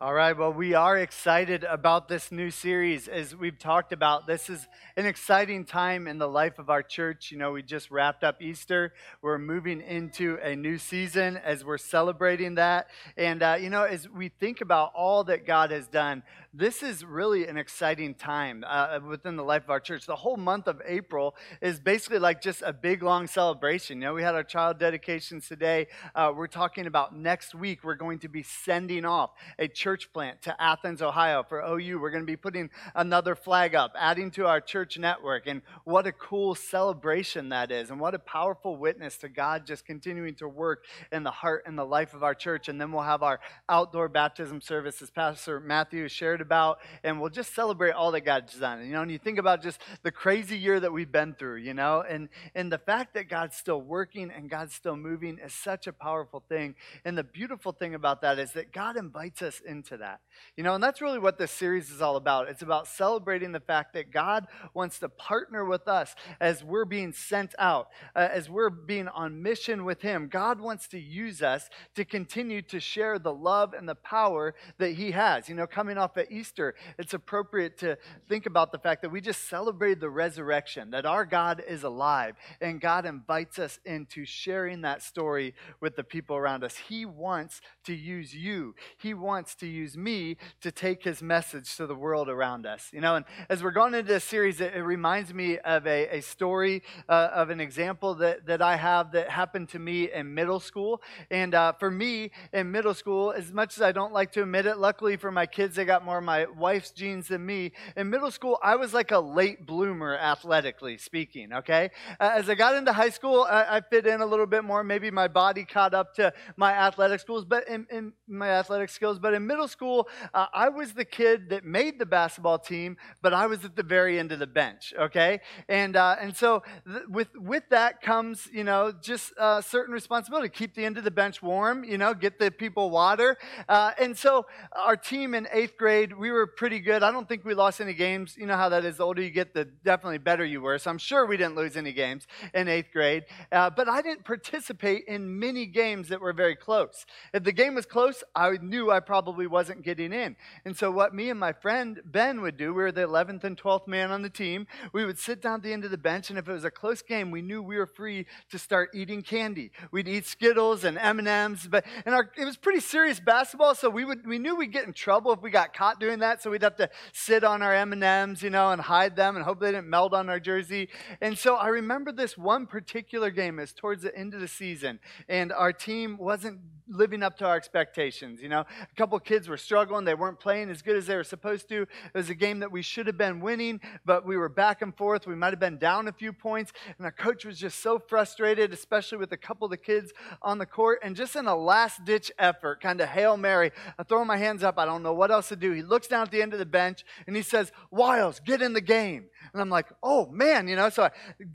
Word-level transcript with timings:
All 0.00 0.14
right, 0.14 0.36
well, 0.36 0.52
we 0.52 0.74
are 0.74 0.96
excited 0.96 1.62
about 1.64 2.08
this 2.08 2.32
new 2.32 2.50
series. 2.50 3.06
As 3.06 3.36
we've 3.36 3.58
talked 3.58 3.92
about, 3.92 4.26
this 4.26 4.48
is 4.50 4.66
an 4.96 5.06
exciting 5.06 5.64
time 5.64 6.06
in 6.06 6.18
the 6.18 6.26
life 6.26 6.58
of 6.58 6.70
our 6.70 6.82
church. 6.82 7.30
You 7.30 7.38
know, 7.38 7.52
we 7.52 7.62
just 7.62 7.90
wrapped 7.90 8.24
up 8.24 8.40
Easter. 8.42 8.92
We're 9.22 9.38
moving 9.38 9.80
into 9.80 10.38
a 10.42 10.56
new 10.56 10.78
season 10.78 11.36
as 11.36 11.64
we're 11.64 11.78
celebrating 11.78 12.56
that. 12.56 12.88
And, 13.16 13.42
uh, 13.42 13.58
you 13.60 13.70
know, 13.70 13.84
as 13.84 14.08
we 14.08 14.28
think 14.28 14.60
about 14.60 14.92
all 14.94 15.24
that 15.24 15.46
God 15.46 15.70
has 15.70 15.86
done, 15.86 16.22
this 16.52 16.82
is 16.82 17.04
really 17.04 17.46
an 17.46 17.56
exciting 17.56 18.14
time 18.14 18.64
uh, 18.66 18.98
within 19.06 19.36
the 19.36 19.44
life 19.44 19.64
of 19.64 19.70
our 19.70 19.78
church. 19.78 20.06
The 20.06 20.16
whole 20.16 20.36
month 20.36 20.66
of 20.66 20.82
April 20.84 21.36
is 21.60 21.78
basically 21.78 22.18
like 22.18 22.42
just 22.42 22.62
a 22.62 22.72
big, 22.72 23.04
long 23.04 23.28
celebration. 23.28 23.98
You 23.98 24.08
know, 24.08 24.14
we 24.14 24.22
had 24.24 24.34
our 24.34 24.42
child 24.42 24.78
dedications 24.80 25.46
today. 25.46 25.86
Uh, 26.12 26.32
we're 26.34 26.48
talking 26.48 26.86
about 26.86 27.14
next 27.14 27.54
week, 27.54 27.84
we're 27.84 27.94
going 27.94 28.18
to 28.20 28.28
be 28.28 28.42
sending 28.42 29.04
off 29.04 29.30
a 29.60 29.68
church 29.68 30.10
plant 30.12 30.40
to 30.42 30.60
Athens, 30.60 31.02
Ohio 31.02 31.42
for 31.42 31.60
OU. 31.60 32.00
We're 32.00 32.10
going 32.10 32.22
to 32.22 32.26
be 32.26 32.36
putting 32.36 32.70
another 32.94 33.36
flag 33.36 33.74
up, 33.74 33.92
adding 33.96 34.30
to 34.32 34.46
our 34.46 34.60
church 34.60 34.98
network. 34.98 35.46
And 35.46 35.60
what 35.84 36.06
a 36.06 36.12
cool 36.12 36.54
celebration 36.54 37.50
that 37.50 37.70
is. 37.70 37.90
And 37.90 38.00
what 38.00 38.14
a 38.14 38.18
powerful 38.18 38.76
witness 38.76 39.18
to 39.18 39.28
God 39.28 39.66
just 39.66 39.84
continuing 39.84 40.34
to 40.36 40.48
work 40.48 40.86
in 41.12 41.22
the 41.22 41.30
heart 41.30 41.64
and 41.66 41.78
the 41.78 41.84
life 41.84 42.14
of 42.14 42.22
our 42.22 42.34
church. 42.34 42.68
And 42.68 42.80
then 42.80 42.90
we'll 42.90 43.02
have 43.02 43.22
our 43.22 43.38
outdoor 43.68 44.08
baptism 44.08 44.62
service, 44.62 45.02
as 45.02 45.10
Pastor 45.10 45.60
Matthew 45.60 46.08
shared 46.08 46.40
about. 46.40 46.78
And 47.04 47.20
we'll 47.20 47.30
just 47.30 47.54
celebrate 47.54 47.92
all 47.92 48.10
that 48.12 48.22
God's 48.22 48.58
done. 48.58 48.84
You 48.86 48.92
know, 48.92 49.02
and 49.02 49.10
you 49.10 49.18
think 49.18 49.38
about 49.38 49.62
just 49.62 49.80
the 50.02 50.10
crazy 50.10 50.56
year 50.56 50.80
that 50.80 50.92
we've 50.92 51.12
been 51.12 51.34
through, 51.34 51.56
you 51.56 51.74
know, 51.74 52.02
and, 52.08 52.30
and 52.54 52.72
the 52.72 52.78
fact 52.78 53.12
that 53.12 53.28
God's 53.28 53.56
still 53.56 53.80
working 53.82 54.30
and 54.34 54.48
God's 54.48 54.74
still 54.74 54.96
moving 54.96 55.38
is 55.44 55.52
such 55.52 55.86
a 55.86 55.92
powerful 55.92 56.42
thing. 56.48 56.74
And 57.04 57.18
the 57.18 57.24
beautiful 57.24 57.72
thing 57.72 57.94
about 57.94 58.22
that 58.22 58.38
is 58.38 58.52
that 58.52 58.72
God 58.72 58.96
invites 58.96 59.42
us 59.42 59.49
into 59.58 59.96
that. 59.96 60.20
You 60.56 60.62
know, 60.62 60.74
and 60.74 60.84
that's 60.84 61.00
really 61.00 61.18
what 61.18 61.38
this 61.38 61.50
series 61.50 61.90
is 61.90 62.00
all 62.00 62.14
about. 62.14 62.48
It's 62.48 62.62
about 62.62 62.86
celebrating 62.86 63.50
the 63.50 63.60
fact 63.60 63.94
that 63.94 64.12
God 64.12 64.46
wants 64.74 64.98
to 65.00 65.08
partner 65.08 65.64
with 65.64 65.88
us 65.88 66.14
as 66.40 66.62
we're 66.62 66.84
being 66.84 67.12
sent 67.12 67.54
out, 67.58 67.88
uh, 68.14 68.28
as 68.30 68.48
we're 68.48 68.70
being 68.70 69.08
on 69.08 69.42
mission 69.42 69.84
with 69.84 70.02
Him. 70.02 70.28
God 70.28 70.60
wants 70.60 70.86
to 70.88 70.98
use 70.98 71.42
us 71.42 71.68
to 71.94 72.04
continue 72.04 72.62
to 72.62 72.78
share 72.78 73.18
the 73.18 73.32
love 73.32 73.72
and 73.72 73.88
the 73.88 73.94
power 73.94 74.54
that 74.78 74.92
He 74.92 75.10
has. 75.12 75.48
You 75.48 75.54
know, 75.54 75.66
coming 75.66 75.98
off 75.98 76.16
of 76.16 76.26
Easter, 76.30 76.74
it's 76.98 77.14
appropriate 77.14 77.78
to 77.78 77.96
think 78.28 78.46
about 78.46 78.72
the 78.72 78.78
fact 78.78 79.02
that 79.02 79.10
we 79.10 79.20
just 79.20 79.48
celebrated 79.48 80.00
the 80.00 80.10
resurrection, 80.10 80.90
that 80.90 81.06
our 81.06 81.24
God 81.24 81.62
is 81.66 81.82
alive, 81.82 82.36
and 82.60 82.80
God 82.80 83.06
invites 83.06 83.58
us 83.58 83.78
into 83.84 84.24
sharing 84.24 84.82
that 84.82 85.02
story 85.02 85.54
with 85.80 85.96
the 85.96 86.04
people 86.04 86.36
around 86.36 86.64
us. 86.64 86.76
He 86.76 87.06
wants 87.06 87.60
to 87.84 87.94
use 87.94 88.34
you, 88.34 88.74
He 88.98 89.14
wants 89.14 89.39
to 89.46 89.66
use 89.66 89.96
me 89.96 90.36
to 90.60 90.70
take 90.70 91.04
his 91.04 91.22
message 91.22 91.76
to 91.76 91.86
the 91.86 91.94
world 91.94 92.28
around 92.28 92.66
us. 92.66 92.90
You 92.92 93.00
know, 93.00 93.16
and 93.16 93.24
as 93.48 93.62
we're 93.62 93.70
going 93.70 93.94
into 93.94 94.12
this 94.12 94.24
series, 94.24 94.60
it, 94.60 94.74
it 94.74 94.82
reminds 94.82 95.32
me 95.34 95.58
of 95.58 95.86
a, 95.86 96.18
a 96.18 96.20
story 96.20 96.82
uh, 97.08 97.30
of 97.32 97.50
an 97.50 97.60
example 97.60 98.14
that, 98.16 98.46
that 98.46 98.62
I 98.62 98.76
have 98.76 99.12
that 99.12 99.30
happened 99.30 99.68
to 99.70 99.78
me 99.78 100.12
in 100.12 100.34
middle 100.34 100.60
school. 100.60 101.02
And 101.30 101.54
uh, 101.54 101.72
for 101.72 101.90
me 101.90 102.30
in 102.52 102.70
middle 102.70 102.94
school, 102.94 103.32
as 103.32 103.52
much 103.52 103.76
as 103.76 103.82
I 103.82 103.92
don't 103.92 104.12
like 104.12 104.32
to 104.32 104.42
admit 104.42 104.66
it, 104.66 104.78
luckily 104.78 105.16
for 105.16 105.30
my 105.30 105.46
kids, 105.46 105.76
they 105.76 105.84
got 105.84 106.04
more 106.04 106.18
of 106.18 106.24
my 106.24 106.46
wife's 106.46 106.90
genes 106.90 107.28
than 107.28 107.44
me. 107.44 107.72
In 107.96 108.10
middle 108.10 108.30
school, 108.30 108.58
I 108.62 108.76
was 108.76 108.94
like 108.94 109.10
a 109.10 109.18
late 109.18 109.66
bloomer, 109.66 110.16
athletically 110.16 110.98
speaking, 110.98 111.52
okay? 111.52 111.90
Uh, 112.18 112.32
as 112.34 112.48
I 112.48 112.54
got 112.54 112.74
into 112.74 112.92
high 112.92 113.10
school, 113.10 113.46
I, 113.48 113.76
I, 113.76 113.80
fit 113.80 114.06
in 114.06 114.20
a 114.20 114.26
little 114.26 114.46
bit 114.46 114.62
more. 114.64 114.84
Maybe 114.84 115.10
my 115.10 115.28
body 115.28 115.64
caught 115.64 115.94
up 115.94 116.14
to 116.14 116.32
my 116.56 116.72
athletic 116.72 117.20
schools, 117.20 117.44
but 117.44 117.68
in, 117.68 117.86
in 117.90 118.12
my 118.28 118.48
athletic 118.50 118.90
skills. 118.90 119.18
But 119.18 119.29
in 119.34 119.46
middle 119.46 119.68
school, 119.68 120.08
uh, 120.34 120.46
I 120.52 120.68
was 120.68 120.92
the 120.92 121.04
kid 121.04 121.50
that 121.50 121.64
made 121.64 121.98
the 121.98 122.06
basketball 122.06 122.58
team, 122.58 122.96
but 123.22 123.32
I 123.32 123.46
was 123.46 123.64
at 123.64 123.76
the 123.76 123.82
very 123.82 124.18
end 124.18 124.32
of 124.32 124.38
the 124.38 124.46
bench, 124.46 124.92
okay? 124.98 125.40
And, 125.68 125.96
uh, 125.96 126.16
and 126.20 126.36
so 126.36 126.62
th- 126.86 127.04
with, 127.08 127.28
with 127.36 127.64
that 127.70 128.00
comes, 128.02 128.48
you 128.52 128.64
know, 128.64 128.92
just 128.92 129.32
uh, 129.38 129.60
certain 129.60 129.92
responsibility. 129.92 130.48
Keep 130.48 130.74
the 130.74 130.84
end 130.84 130.98
of 130.98 131.04
the 131.04 131.10
bench 131.10 131.42
warm, 131.42 131.84
you 131.84 131.98
know, 131.98 132.14
get 132.14 132.38
the 132.38 132.50
people 132.50 132.90
water. 132.90 133.36
Uh, 133.68 133.92
and 133.98 134.16
so 134.16 134.46
our 134.72 134.96
team 134.96 135.34
in 135.34 135.48
eighth 135.52 135.76
grade, 135.76 136.16
we 136.16 136.30
were 136.30 136.46
pretty 136.46 136.80
good. 136.80 137.02
I 137.02 137.10
don't 137.12 137.28
think 137.28 137.44
we 137.44 137.54
lost 137.54 137.80
any 137.80 137.94
games. 137.94 138.36
You 138.36 138.46
know 138.46 138.56
how 138.56 138.68
that 138.68 138.84
is. 138.84 138.96
The 138.96 139.04
older 139.04 139.22
you 139.22 139.30
get, 139.30 139.54
the 139.54 139.64
definitely 139.64 140.18
better 140.18 140.44
you 140.44 140.60
were. 140.60 140.78
So 140.78 140.90
I'm 140.90 140.98
sure 140.98 141.26
we 141.26 141.36
didn't 141.36 141.56
lose 141.56 141.76
any 141.76 141.92
games 141.92 142.26
in 142.54 142.68
eighth 142.68 142.92
grade. 142.92 143.24
Uh, 143.52 143.70
but 143.70 143.88
I 143.88 144.02
didn't 144.02 144.24
participate 144.24 145.04
in 145.06 145.38
many 145.38 145.66
games 145.66 146.08
that 146.08 146.20
were 146.20 146.32
very 146.32 146.56
close. 146.56 147.06
If 147.32 147.44
the 147.44 147.52
game 147.52 147.74
was 147.74 147.86
close, 147.86 148.22
I 148.34 148.58
knew 148.60 148.90
I 148.90 149.00
probably 149.00 149.19
wasn't 149.26 149.82
getting 149.82 150.12
in. 150.12 150.36
And 150.64 150.76
so, 150.76 150.90
what 150.90 151.14
me 151.14 151.30
and 151.30 151.38
my 151.38 151.52
friend 151.52 152.00
Ben 152.04 152.40
would 152.40 152.56
do, 152.56 152.74
we 152.74 152.82
were 152.82 152.92
the 152.92 153.06
11th 153.06 153.44
and 153.44 153.56
12th 153.56 153.86
man 153.86 154.10
on 154.10 154.22
the 154.22 154.30
team. 154.30 154.66
We 154.92 155.04
would 155.04 155.18
sit 155.18 155.42
down 155.42 155.56
at 155.56 155.62
the 155.62 155.72
end 155.72 155.84
of 155.84 155.90
the 155.90 155.98
bench, 155.98 156.30
and 156.30 156.38
if 156.38 156.48
it 156.48 156.52
was 156.52 156.64
a 156.64 156.70
close 156.70 157.02
game, 157.02 157.30
we 157.30 157.42
knew 157.42 157.62
we 157.62 157.76
were 157.76 157.86
free 157.86 158.26
to 158.50 158.58
start 158.58 158.90
eating 158.94 159.22
candy. 159.22 159.72
We'd 159.90 160.08
eat 160.08 160.26
Skittles 160.26 160.84
and 160.84 160.98
M&Ms, 160.98 161.68
but 161.70 161.84
and 162.06 162.14
our, 162.14 162.30
it 162.36 162.44
was 162.44 162.56
pretty 162.56 162.80
serious 162.80 163.20
basketball, 163.20 163.74
so 163.74 163.90
we 163.90 164.04
would 164.04 164.26
we 164.26 164.38
knew 164.38 164.56
we'd 164.56 164.72
get 164.72 164.86
in 164.86 164.92
trouble 164.92 165.32
if 165.32 165.42
we 165.42 165.50
got 165.50 165.74
caught 165.74 166.00
doing 166.00 166.20
that. 166.20 166.42
So 166.42 166.50
we'd 166.50 166.62
have 166.62 166.76
to 166.76 166.90
sit 167.12 167.44
on 167.44 167.62
our 167.62 167.74
M&Ms, 167.74 168.42
you 168.42 168.50
know, 168.50 168.70
and 168.70 168.80
hide 168.80 169.16
them, 169.16 169.36
and 169.36 169.44
hope 169.44 169.60
they 169.60 169.72
didn't 169.72 169.88
melt 169.88 170.14
on 170.14 170.28
our 170.28 170.40
jersey. 170.40 170.88
And 171.20 171.36
so 171.36 171.56
I 171.56 171.68
remember 171.68 172.12
this 172.12 172.36
one 172.38 172.66
particular 172.66 173.30
game 173.30 173.58
is 173.58 173.72
towards 173.72 174.02
the 174.02 174.16
end 174.16 174.34
of 174.34 174.40
the 174.40 174.48
season, 174.48 175.00
and 175.28 175.52
our 175.52 175.72
team 175.72 176.16
wasn't 176.18 176.60
living 176.90 177.22
up 177.22 177.38
to 177.38 177.46
our 177.46 177.56
expectations. 177.56 178.42
You 178.42 178.48
know, 178.48 178.60
a 178.60 178.94
couple 178.96 179.18
kids 179.20 179.48
were 179.48 179.56
struggling; 179.56 180.04
they 180.04 180.14
weren't 180.14 180.40
playing 180.40 180.70
as 180.70 180.82
good 180.82 180.96
as 180.96 181.06
they 181.06 181.16
were 181.16 181.24
supposed 181.24 181.68
to. 181.68 181.82
It 181.82 181.88
was 182.14 182.30
a 182.30 182.34
game 182.34 182.60
that 182.60 182.72
we 182.72 182.82
should 182.82 183.06
have 183.06 183.16
been 183.16 183.40
winning, 183.40 183.80
but 184.04 184.26
we 184.26 184.36
were 184.36 184.48
back 184.48 184.82
and 184.82 184.94
forth. 184.96 185.26
We 185.26 185.34
might 185.34 185.52
have 185.52 185.60
been 185.60 185.78
down 185.78 186.08
a 186.08 186.12
few 186.12 186.32
points, 186.32 186.72
and 186.98 187.04
our 187.04 187.12
coach 187.12 187.44
was 187.44 187.58
just 187.58 187.80
so 187.80 187.98
frustrated, 187.98 188.72
especially 188.72 189.18
with 189.18 189.32
a 189.32 189.36
couple 189.36 189.64
of 189.64 189.70
the 189.70 189.76
kids 189.76 190.12
on 190.42 190.58
the 190.58 190.66
court. 190.66 191.00
And 191.02 191.16
just 191.16 191.36
in 191.36 191.46
a 191.46 191.56
last 191.56 192.04
ditch 192.04 192.30
effort, 192.38 192.80
kind 192.80 193.00
of 193.00 193.08
Hail 193.08 193.36
Mary, 193.36 193.72
I 193.98 194.02
throw 194.02 194.24
my 194.24 194.36
hands 194.36 194.62
up. 194.62 194.78
I 194.78 194.84
don't 194.84 195.02
know 195.02 195.12
what 195.12 195.30
else 195.30 195.48
to 195.48 195.56
do. 195.56 195.72
He 195.72 195.82
looks 195.82 196.08
down 196.08 196.22
at 196.22 196.30
the 196.30 196.42
end 196.42 196.52
of 196.52 196.58
the 196.58 196.66
bench 196.66 197.04
and 197.26 197.36
he 197.36 197.42
says, 197.42 197.72
Wiles, 197.90 198.40
get 198.40 198.62
in 198.62 198.72
the 198.72 198.80
game. 198.80 199.26
And 199.52 199.60
I'm 199.60 199.70
like, 199.70 199.86
oh 200.02 200.26
man, 200.30 200.68
you 200.68 200.76
know, 200.76 200.88
so 200.90 201.04
I 201.04 201.10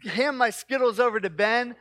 hand 0.10 0.38
my 0.38 0.50
Skittles 0.50 1.00
over 1.00 1.20
to 1.20 1.30
Ben. 1.30 1.76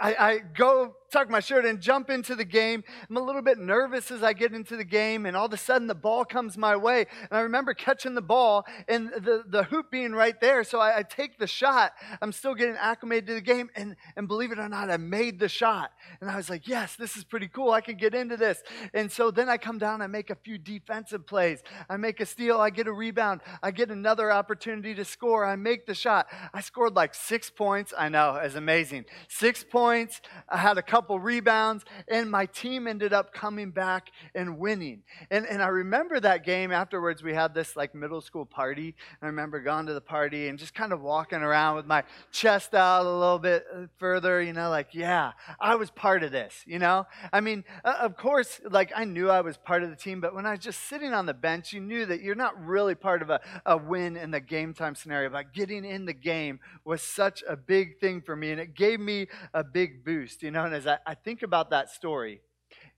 I, 0.00 0.14
I 0.14 0.38
go 0.38 0.96
tuck 1.12 1.28
my 1.28 1.40
shirt 1.40 1.64
and 1.64 1.80
jump 1.80 2.10
into 2.10 2.34
the 2.34 2.44
game. 2.44 2.82
I'm 3.08 3.16
a 3.16 3.20
little 3.20 3.42
bit 3.42 3.58
nervous 3.58 4.10
as 4.10 4.22
I 4.22 4.32
get 4.32 4.52
into 4.52 4.76
the 4.76 4.84
game, 4.84 5.26
and 5.26 5.36
all 5.36 5.46
of 5.46 5.52
a 5.52 5.56
sudden 5.58 5.86
the 5.86 5.94
ball 5.94 6.24
comes 6.24 6.56
my 6.56 6.74
way. 6.74 7.06
And 7.20 7.38
I 7.38 7.40
remember 7.40 7.74
catching 7.74 8.14
the 8.14 8.22
ball 8.22 8.64
and 8.88 9.10
the, 9.10 9.44
the 9.46 9.64
hoop 9.64 9.90
being 9.90 10.12
right 10.12 10.40
there. 10.40 10.64
So 10.64 10.80
I, 10.80 10.98
I 10.98 11.02
take 11.02 11.38
the 11.38 11.46
shot. 11.46 11.92
I'm 12.22 12.32
still 12.32 12.54
getting 12.54 12.76
acclimated 12.76 13.26
to 13.26 13.34
the 13.34 13.40
game, 13.40 13.68
and, 13.76 13.96
and 14.16 14.26
believe 14.26 14.52
it 14.52 14.58
or 14.58 14.68
not, 14.68 14.90
I 14.90 14.96
made 14.96 15.38
the 15.38 15.48
shot. 15.48 15.90
And 16.20 16.30
I 16.30 16.36
was 16.36 16.48
like, 16.48 16.66
yes, 16.66 16.96
this 16.96 17.16
is 17.16 17.24
pretty 17.24 17.48
cool. 17.48 17.72
I 17.72 17.82
can 17.82 17.96
get 17.96 18.14
into 18.14 18.36
this. 18.36 18.62
And 18.94 19.12
so 19.12 19.30
then 19.30 19.48
I 19.48 19.58
come 19.58 19.78
down, 19.78 20.00
I 20.00 20.06
make 20.06 20.30
a 20.30 20.36
few 20.36 20.56
defensive 20.56 21.26
plays. 21.26 21.62
I 21.90 21.98
make 21.98 22.20
a 22.20 22.26
steal, 22.26 22.58
I 22.58 22.70
get 22.70 22.86
a 22.86 22.92
rebound, 22.92 23.42
I 23.62 23.70
get 23.70 23.90
another 23.90 24.32
opportunity 24.32 24.94
to 24.94 25.04
score. 25.04 25.44
I 25.44 25.56
make 25.56 25.86
the 25.86 25.94
shot. 25.94 26.28
I 26.54 26.62
scored 26.62 26.94
like 26.94 27.14
six 27.14 27.50
points. 27.50 27.92
I 27.98 28.08
know, 28.08 28.36
it's 28.36 28.54
amazing. 28.54 29.04
Six 29.28 29.62
points. 29.62 30.20
I 30.48 30.56
had 30.56 30.78
a 30.78 30.82
couple 30.82 31.01
couple 31.02 31.18
rebounds, 31.18 31.84
and 32.06 32.30
my 32.30 32.46
team 32.46 32.86
ended 32.86 33.12
up 33.12 33.34
coming 33.34 33.72
back 33.72 34.12
and 34.36 34.56
winning. 34.56 35.02
And, 35.32 35.44
and 35.46 35.60
I 35.60 35.66
remember 35.66 36.20
that 36.20 36.44
game 36.44 36.70
afterwards. 36.70 37.24
We 37.24 37.34
had 37.34 37.54
this 37.54 37.74
like 37.74 37.92
middle 37.92 38.20
school 38.20 38.46
party. 38.46 38.94
I 39.20 39.26
remember 39.26 39.58
going 39.58 39.86
to 39.86 39.94
the 39.94 40.00
party 40.00 40.46
and 40.46 40.60
just 40.60 40.74
kind 40.74 40.92
of 40.92 41.00
walking 41.00 41.40
around 41.40 41.74
with 41.74 41.86
my 41.86 42.04
chest 42.30 42.72
out 42.72 43.04
a 43.04 43.10
little 43.10 43.40
bit 43.40 43.64
further, 43.98 44.40
you 44.40 44.52
know, 44.52 44.70
like, 44.70 44.90
yeah, 44.92 45.32
I 45.58 45.74
was 45.74 45.90
part 45.90 46.22
of 46.22 46.30
this, 46.30 46.62
you 46.66 46.78
know? 46.78 47.04
I 47.32 47.40
mean, 47.40 47.64
uh, 47.84 47.96
of 47.98 48.16
course, 48.16 48.60
like 48.70 48.92
I 48.94 49.04
knew 49.04 49.28
I 49.28 49.40
was 49.40 49.56
part 49.56 49.82
of 49.82 49.90
the 49.90 49.96
team, 49.96 50.20
but 50.20 50.36
when 50.36 50.46
I 50.46 50.52
was 50.52 50.60
just 50.60 50.88
sitting 50.88 51.12
on 51.12 51.26
the 51.26 51.34
bench, 51.34 51.72
you 51.72 51.80
knew 51.80 52.06
that 52.06 52.22
you're 52.22 52.36
not 52.36 52.64
really 52.64 52.94
part 52.94 53.22
of 53.22 53.30
a, 53.30 53.40
a 53.66 53.76
win 53.76 54.16
in 54.16 54.30
the 54.30 54.40
game 54.40 54.72
time 54.72 54.94
scenario. 54.94 55.30
But 55.30 55.52
getting 55.52 55.84
in 55.84 56.04
the 56.04 56.12
game 56.12 56.60
was 56.84 57.02
such 57.02 57.42
a 57.48 57.56
big 57.56 57.98
thing 57.98 58.20
for 58.20 58.36
me, 58.36 58.52
and 58.52 58.60
it 58.60 58.76
gave 58.76 59.00
me 59.00 59.26
a 59.52 59.64
big 59.64 60.04
boost, 60.04 60.44
you 60.44 60.52
know? 60.52 60.64
And 60.64 60.74
as 60.76 60.86
I, 60.92 61.12
I 61.12 61.14
think 61.14 61.42
about 61.42 61.70
that 61.70 61.90
story, 61.90 62.40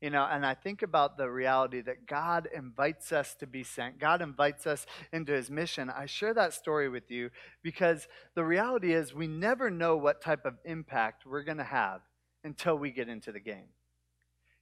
you 0.01 0.11
know, 0.11 0.27
and 0.31 0.45
I 0.45 0.55
think 0.55 0.83
about 0.83 1.17
the 1.17 1.31
reality 1.31 1.81
that 1.83 2.07
God 2.07 2.49
invites 2.55 3.13
us 3.13 3.35
to 3.37 3.47
be 3.47 3.63
sent. 3.63 3.99
God 3.99 4.23
invites 4.23 4.67
us 4.67 4.87
into 5.13 5.33
his 5.33 5.51
mission. 5.51 5.91
I 5.91 6.07
share 6.07 6.35
that 6.35 6.55
story 6.55 6.89
with 6.89 7.11
you 7.11 7.31
because 7.63 8.07
the 8.35 8.45
reality 8.45 8.93
is 8.93 9.15
we 9.15 9.27
never 9.27 9.71
know 9.71 9.97
what 9.97 10.21
type 10.21 10.45
of 10.45 10.55
impact 10.65 11.27
we're 11.27 11.45
going 11.45 11.59
to 11.59 11.65
have 11.65 12.01
until 12.43 12.77
we 12.77 12.91
get 12.91 13.09
into 13.09 13.33
the 13.33 13.41
game. 13.41 13.69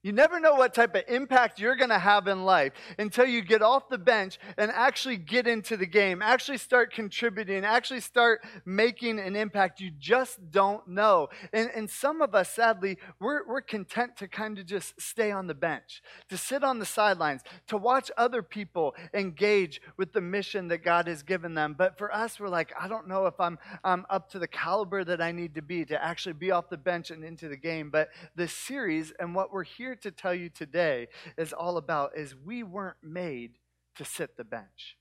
You 0.02 0.10
never 0.10 0.40
know 0.40 0.54
what 0.54 0.74
type 0.74 0.96
of 0.96 1.04
impact 1.06 1.60
you're 1.60 1.76
going 1.76 1.90
to 1.90 1.98
have 1.98 2.26
in 2.26 2.44
life 2.44 2.72
until 2.98 3.24
you 3.24 3.40
get 3.40 3.62
off 3.62 3.88
the 3.88 3.98
bench 3.98 4.38
and 4.58 4.72
actually 4.72 5.16
get 5.16 5.46
into 5.46 5.76
the 5.76 5.86
game, 5.86 6.22
actually 6.22 6.58
start 6.58 6.92
contributing, 6.92 7.64
actually 7.64 8.00
start 8.00 8.44
making 8.64 9.20
an 9.20 9.36
impact. 9.36 9.80
You 9.80 9.92
just 9.96 10.50
don't 10.50 10.88
know. 10.88 11.28
And, 11.52 11.70
and 11.72 11.88
some 11.88 12.20
of 12.20 12.34
us, 12.34 12.50
sadly, 12.50 12.98
we're, 13.20 13.46
we're 13.46 13.60
content 13.60 14.16
to 14.16 14.26
kind 14.26 14.58
of 14.58 14.66
just 14.66 15.00
stay 15.00 15.30
on 15.30 15.46
the 15.46 15.54
bench, 15.54 16.02
to 16.30 16.36
sit 16.36 16.64
on 16.64 16.80
the 16.80 16.86
sidelines, 16.86 17.42
to 17.68 17.76
watch 17.76 18.10
other 18.16 18.42
people 18.42 18.96
engage 19.14 19.80
with 19.96 20.12
the 20.12 20.20
mission 20.20 20.66
that 20.68 20.78
God 20.78 21.06
has 21.06 21.22
given 21.22 21.54
them. 21.54 21.76
But 21.78 21.96
for 21.96 22.12
us, 22.12 22.40
we're 22.40 22.48
like, 22.48 22.72
I 22.78 22.88
don't 22.88 23.06
know 23.06 23.26
if 23.26 23.38
I'm, 23.38 23.56
I'm 23.84 24.04
up 24.10 24.30
to 24.30 24.40
the 24.40 24.48
caliber 24.48 25.04
that 25.04 25.20
I 25.22 25.30
need 25.30 25.54
to 25.54 25.62
be 25.62 25.84
to 25.84 26.04
actually 26.04 26.32
be 26.32 26.50
off 26.50 26.70
the 26.70 26.76
bench 26.76 27.12
and 27.12 27.22
into 27.22 27.48
the 27.48 27.56
game. 27.56 27.90
But 27.90 28.08
this 28.34 28.52
series 28.52 29.12
and 29.20 29.32
what 29.32 29.52
we're 29.52 29.62
here 29.62 29.91
here 29.92 30.10
to 30.10 30.10
tell 30.10 30.34
you 30.34 30.48
today 30.48 31.06
is 31.36 31.52
all 31.52 31.76
about 31.76 32.16
is 32.16 32.34
we 32.34 32.62
weren't 32.62 32.96
made 33.02 33.58
to 33.94 34.06
sit 34.06 34.38
the 34.38 34.44
bench. 34.44 34.96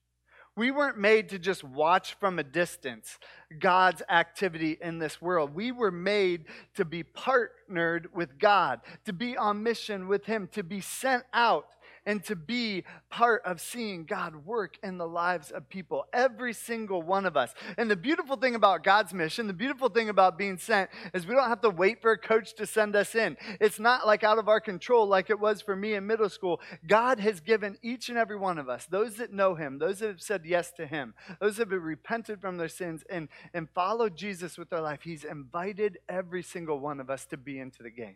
We 0.57 0.69
weren't 0.69 0.97
made 0.97 1.29
to 1.29 1.39
just 1.39 1.63
watch 1.63 2.15
from 2.15 2.39
a 2.39 2.43
distance 2.43 3.17
God's 3.57 4.01
activity 4.09 4.77
in 4.81 4.99
this 4.99 5.21
world. 5.21 5.55
We 5.55 5.71
were 5.71 5.91
made 5.91 6.43
to 6.75 6.83
be 6.83 7.03
partnered 7.03 8.09
with 8.13 8.37
God, 8.37 8.81
to 9.05 9.13
be 9.13 9.37
on 9.37 9.63
mission 9.63 10.09
with 10.09 10.25
Him, 10.25 10.49
to 10.51 10.61
be 10.61 10.81
sent 10.81 11.23
out 11.33 11.67
and 12.05 12.23
to 12.25 12.35
be 12.35 12.83
part 13.09 13.41
of 13.45 13.61
seeing 13.61 14.05
God 14.05 14.45
work 14.45 14.77
in 14.83 14.97
the 14.97 15.07
lives 15.07 15.51
of 15.51 15.69
people, 15.69 16.05
every 16.13 16.53
single 16.53 17.01
one 17.01 17.25
of 17.25 17.37
us. 17.37 17.53
And 17.77 17.89
the 17.89 17.95
beautiful 17.95 18.37
thing 18.37 18.55
about 18.55 18.83
God's 18.83 19.13
mission, 19.13 19.47
the 19.47 19.53
beautiful 19.53 19.89
thing 19.89 20.09
about 20.09 20.37
being 20.37 20.57
sent, 20.57 20.89
is 21.13 21.27
we 21.27 21.35
don't 21.35 21.49
have 21.49 21.61
to 21.61 21.69
wait 21.69 22.01
for 22.01 22.11
a 22.11 22.17
coach 22.17 22.53
to 22.55 22.65
send 22.65 22.95
us 22.95 23.15
in. 23.15 23.37
It's 23.59 23.79
not 23.79 24.07
like 24.07 24.23
out 24.23 24.39
of 24.39 24.47
our 24.47 24.59
control 24.59 25.07
like 25.07 25.29
it 25.29 25.39
was 25.39 25.61
for 25.61 25.75
me 25.75 25.93
in 25.93 26.07
middle 26.07 26.29
school. 26.29 26.59
God 26.87 27.19
has 27.19 27.39
given 27.39 27.77
each 27.81 28.09
and 28.09 28.17
every 28.17 28.37
one 28.37 28.57
of 28.57 28.69
us, 28.69 28.85
those 28.85 29.15
that 29.17 29.33
know 29.33 29.55
Him, 29.55 29.79
those 29.79 29.99
that 29.99 30.07
have 30.07 30.21
said 30.21 30.43
yes 30.45 30.71
to 30.73 30.87
Him, 30.87 31.13
those 31.39 31.57
that 31.57 31.69
have 31.71 31.83
repented 31.83 32.41
from 32.41 32.57
their 32.57 32.67
sins 32.67 33.03
and, 33.09 33.29
and 33.53 33.69
followed 33.69 34.15
Jesus 34.15 34.57
with 34.57 34.69
their 34.69 34.81
life, 34.81 35.01
He's 35.03 35.23
invited 35.23 35.99
every 36.09 36.43
single 36.43 36.79
one 36.79 36.99
of 36.99 37.09
us 37.09 37.25
to 37.27 37.37
be 37.37 37.59
into 37.59 37.83
the 37.83 37.91
game. 37.91 38.15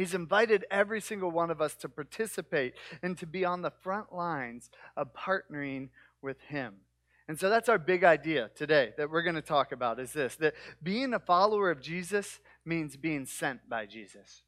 He's 0.00 0.14
invited 0.14 0.64
every 0.70 1.02
single 1.02 1.30
one 1.30 1.50
of 1.50 1.60
us 1.60 1.74
to 1.76 1.88
participate 1.90 2.72
and 3.02 3.18
to 3.18 3.26
be 3.26 3.44
on 3.44 3.60
the 3.60 3.70
front 3.70 4.14
lines 4.14 4.70
of 4.96 5.12
partnering 5.12 5.90
with 6.22 6.40
Him. 6.48 6.76
And 7.28 7.38
so 7.38 7.50
that's 7.50 7.68
our 7.68 7.76
big 7.76 8.02
idea 8.02 8.48
today 8.54 8.94
that 8.96 9.10
we're 9.10 9.20
going 9.20 9.34
to 9.34 9.42
talk 9.42 9.72
about 9.72 10.00
is 10.00 10.14
this 10.14 10.36
that 10.36 10.54
being 10.82 11.12
a 11.12 11.18
follower 11.18 11.70
of 11.70 11.82
Jesus 11.82 12.40
means 12.64 12.96
being 12.96 13.26
sent 13.26 13.68
by 13.68 13.84
Jesus. 13.84 14.42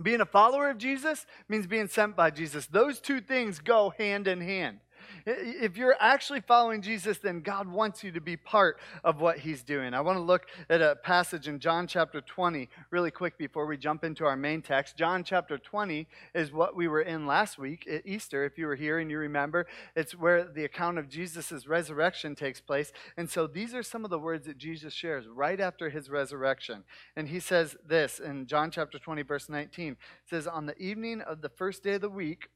Being 0.00 0.20
a 0.20 0.26
follower 0.26 0.70
of 0.70 0.78
Jesus 0.78 1.26
means 1.48 1.66
being 1.66 1.88
sent 1.88 2.14
by 2.14 2.30
Jesus. 2.30 2.66
Those 2.66 3.00
two 3.00 3.20
things 3.20 3.58
go 3.58 3.92
hand 3.98 4.28
in 4.28 4.40
hand. 4.40 4.78
If 5.26 5.76
you're 5.76 5.96
actually 6.00 6.40
following 6.40 6.82
Jesus, 6.82 7.18
then 7.18 7.40
God 7.40 7.68
wants 7.68 8.02
you 8.02 8.12
to 8.12 8.20
be 8.20 8.36
part 8.36 8.78
of 9.04 9.20
what 9.20 9.38
he's 9.38 9.62
doing. 9.62 9.94
I 9.94 10.00
want 10.00 10.16
to 10.16 10.22
look 10.22 10.46
at 10.68 10.80
a 10.80 10.96
passage 10.96 11.48
in 11.48 11.58
John 11.58 11.86
chapter 11.86 12.20
20 12.20 12.68
really 12.90 13.10
quick 13.10 13.38
before 13.38 13.66
we 13.66 13.76
jump 13.76 14.04
into 14.04 14.24
our 14.24 14.36
main 14.36 14.62
text. 14.62 14.96
John 14.96 15.24
chapter 15.24 15.58
20 15.58 16.06
is 16.34 16.52
what 16.52 16.76
we 16.76 16.88
were 16.88 17.02
in 17.02 17.26
last 17.26 17.58
week 17.58 17.86
at 17.90 18.06
Easter. 18.06 18.44
If 18.44 18.58
you 18.58 18.66
were 18.66 18.76
here 18.76 18.98
and 18.98 19.10
you 19.10 19.18
remember, 19.18 19.66
it's 19.94 20.14
where 20.14 20.44
the 20.44 20.64
account 20.64 20.98
of 20.98 21.08
Jesus' 21.08 21.66
resurrection 21.66 22.34
takes 22.34 22.60
place. 22.60 22.92
And 23.16 23.28
so 23.28 23.46
these 23.46 23.74
are 23.74 23.82
some 23.82 24.04
of 24.04 24.10
the 24.10 24.18
words 24.18 24.46
that 24.46 24.58
Jesus 24.58 24.92
shares 24.92 25.26
right 25.26 25.60
after 25.60 25.90
his 25.90 26.10
resurrection. 26.10 26.84
And 27.16 27.28
he 27.28 27.40
says 27.40 27.76
this 27.86 28.18
in 28.18 28.46
John 28.46 28.70
chapter 28.70 28.98
20, 28.98 29.22
verse 29.22 29.48
19. 29.48 29.92
It 29.92 29.98
says, 30.28 30.46
On 30.46 30.66
the 30.66 30.78
evening 30.78 31.20
of 31.20 31.40
the 31.40 31.48
first 31.48 31.82
day 31.82 31.94
of 31.94 32.00
the 32.00 32.08
week, 32.08 32.48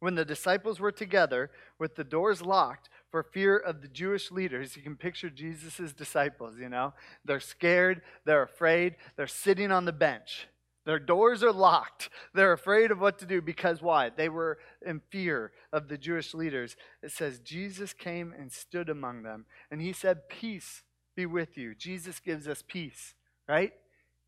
when 0.00 0.14
the 0.14 0.24
disciples 0.24 0.78
were 0.78 0.92
together 0.92 1.50
with 1.78 1.96
the 1.96 2.04
doors 2.04 2.42
locked 2.42 2.88
for 3.10 3.22
fear 3.22 3.56
of 3.56 3.82
the 3.82 3.88
Jewish 3.88 4.30
leaders, 4.30 4.76
you 4.76 4.82
can 4.82 4.96
picture 4.96 5.30
Jesus' 5.30 5.92
disciples, 5.92 6.58
you 6.58 6.68
know? 6.68 6.92
They're 7.24 7.40
scared, 7.40 8.02
they're 8.24 8.42
afraid, 8.42 8.96
they're 9.16 9.26
sitting 9.26 9.72
on 9.72 9.84
the 9.84 9.92
bench. 9.92 10.48
Their 10.84 10.98
doors 11.00 11.42
are 11.42 11.52
locked. 11.52 12.10
They're 12.32 12.52
afraid 12.52 12.92
of 12.92 13.00
what 13.00 13.18
to 13.18 13.26
do 13.26 13.42
because 13.42 13.82
why? 13.82 14.10
They 14.10 14.28
were 14.28 14.58
in 14.86 15.00
fear 15.10 15.52
of 15.72 15.88
the 15.88 15.98
Jewish 15.98 16.32
leaders. 16.32 16.76
It 17.02 17.10
says, 17.10 17.40
Jesus 17.40 17.92
came 17.92 18.32
and 18.38 18.52
stood 18.52 18.88
among 18.88 19.22
them, 19.22 19.46
and 19.70 19.80
he 19.80 19.92
said, 19.92 20.28
Peace 20.28 20.82
be 21.16 21.26
with 21.26 21.58
you. 21.58 21.74
Jesus 21.74 22.20
gives 22.20 22.46
us 22.46 22.62
peace, 22.66 23.14
right? 23.48 23.72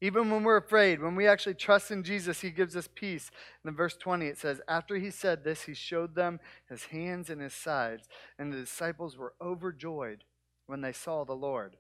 Even 0.01 0.31
when 0.31 0.45
we're 0.45 0.59
afraid, 0.59 1.03
when 1.03 1.17
we 1.17 1.27
actually 1.27 1.55
trust 1.55 1.91
in 1.91 2.05
Jesus, 2.05 2.41
he 2.41 2.51
gives 2.51 2.77
us 2.77 2.89
peace. 2.95 3.31
In 3.65 3.75
verse 3.75 3.97
20, 3.97 4.27
it 4.27 4.39
says, 4.39 4.61
After 4.69 4.97
he 4.97 5.11
said 5.11 5.43
this, 5.43 5.63
he 5.63 5.75
showed 5.75 6.15
them 6.15 6.39
his 6.69 6.85
hands 6.85 7.31
and 7.31 7.41
his 7.41 7.55
sides, 7.55 8.09
and 8.39 8.53
the 8.53 8.59
disciples 8.59 9.17
were 9.17 9.35
overjoyed 9.41 10.23
when 10.67 10.83
they 10.83 10.93
saw 10.93 11.25
the 11.25 11.35
Lord. 11.35 11.77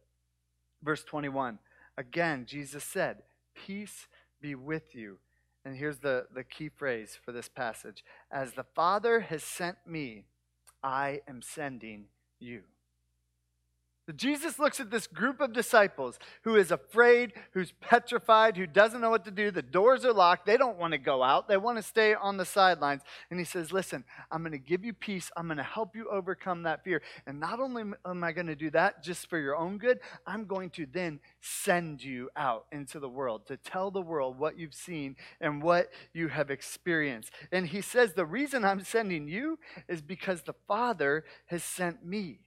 Verse 0.82 1.04
21, 1.04 1.60
again, 1.96 2.44
Jesus 2.44 2.82
said, 2.82 3.18
Peace 3.54 4.08
be 4.40 4.54
with 4.54 4.94
you. 4.94 5.18
And 5.64 5.76
here's 5.76 5.98
the, 5.98 6.26
the 6.34 6.44
key 6.44 6.70
phrase 6.70 7.18
for 7.22 7.30
this 7.30 7.48
passage 7.48 8.04
As 8.32 8.52
the 8.52 8.64
Father 8.74 9.20
has 9.20 9.44
sent 9.44 9.76
me, 9.86 10.24
I 10.82 11.20
am 11.28 11.42
sending 11.42 12.06
you. 12.40 12.62
Jesus 14.16 14.58
looks 14.58 14.80
at 14.80 14.90
this 14.90 15.06
group 15.06 15.38
of 15.40 15.52
disciples 15.52 16.18
who 16.42 16.56
is 16.56 16.70
afraid, 16.70 17.34
who's 17.52 17.72
petrified, 17.80 18.56
who 18.56 18.66
doesn't 18.66 19.02
know 19.02 19.10
what 19.10 19.26
to 19.26 19.30
do. 19.30 19.50
The 19.50 19.60
doors 19.60 20.04
are 20.04 20.14
locked. 20.14 20.46
They 20.46 20.56
don't 20.56 20.78
want 20.78 20.92
to 20.92 20.98
go 20.98 21.22
out, 21.22 21.46
they 21.46 21.58
want 21.58 21.76
to 21.76 21.82
stay 21.82 22.14
on 22.14 22.38
the 22.38 22.46
sidelines. 22.46 23.02
And 23.30 23.38
he 23.38 23.44
says, 23.44 23.70
Listen, 23.70 24.04
I'm 24.30 24.42
going 24.42 24.52
to 24.52 24.58
give 24.58 24.82
you 24.82 24.94
peace. 24.94 25.30
I'm 25.36 25.46
going 25.46 25.58
to 25.58 25.62
help 25.62 25.94
you 25.94 26.08
overcome 26.08 26.62
that 26.62 26.84
fear. 26.84 27.02
And 27.26 27.38
not 27.38 27.60
only 27.60 27.84
am 28.06 28.24
I 28.24 28.32
going 28.32 28.46
to 28.46 28.56
do 28.56 28.70
that 28.70 29.02
just 29.02 29.28
for 29.28 29.38
your 29.38 29.56
own 29.56 29.76
good, 29.76 30.00
I'm 30.26 30.46
going 30.46 30.70
to 30.70 30.86
then 30.90 31.20
send 31.40 32.02
you 32.02 32.30
out 32.34 32.64
into 32.72 33.00
the 33.00 33.08
world 33.08 33.46
to 33.48 33.56
tell 33.58 33.90
the 33.90 34.00
world 34.00 34.38
what 34.38 34.58
you've 34.58 34.74
seen 34.74 35.16
and 35.40 35.62
what 35.62 35.90
you 36.14 36.28
have 36.28 36.50
experienced. 36.50 37.30
And 37.52 37.66
he 37.66 37.82
says, 37.82 38.14
The 38.14 38.24
reason 38.24 38.64
I'm 38.64 38.84
sending 38.84 39.28
you 39.28 39.58
is 39.86 40.00
because 40.00 40.42
the 40.42 40.54
Father 40.66 41.24
has 41.46 41.62
sent 41.62 42.04
me. 42.04 42.40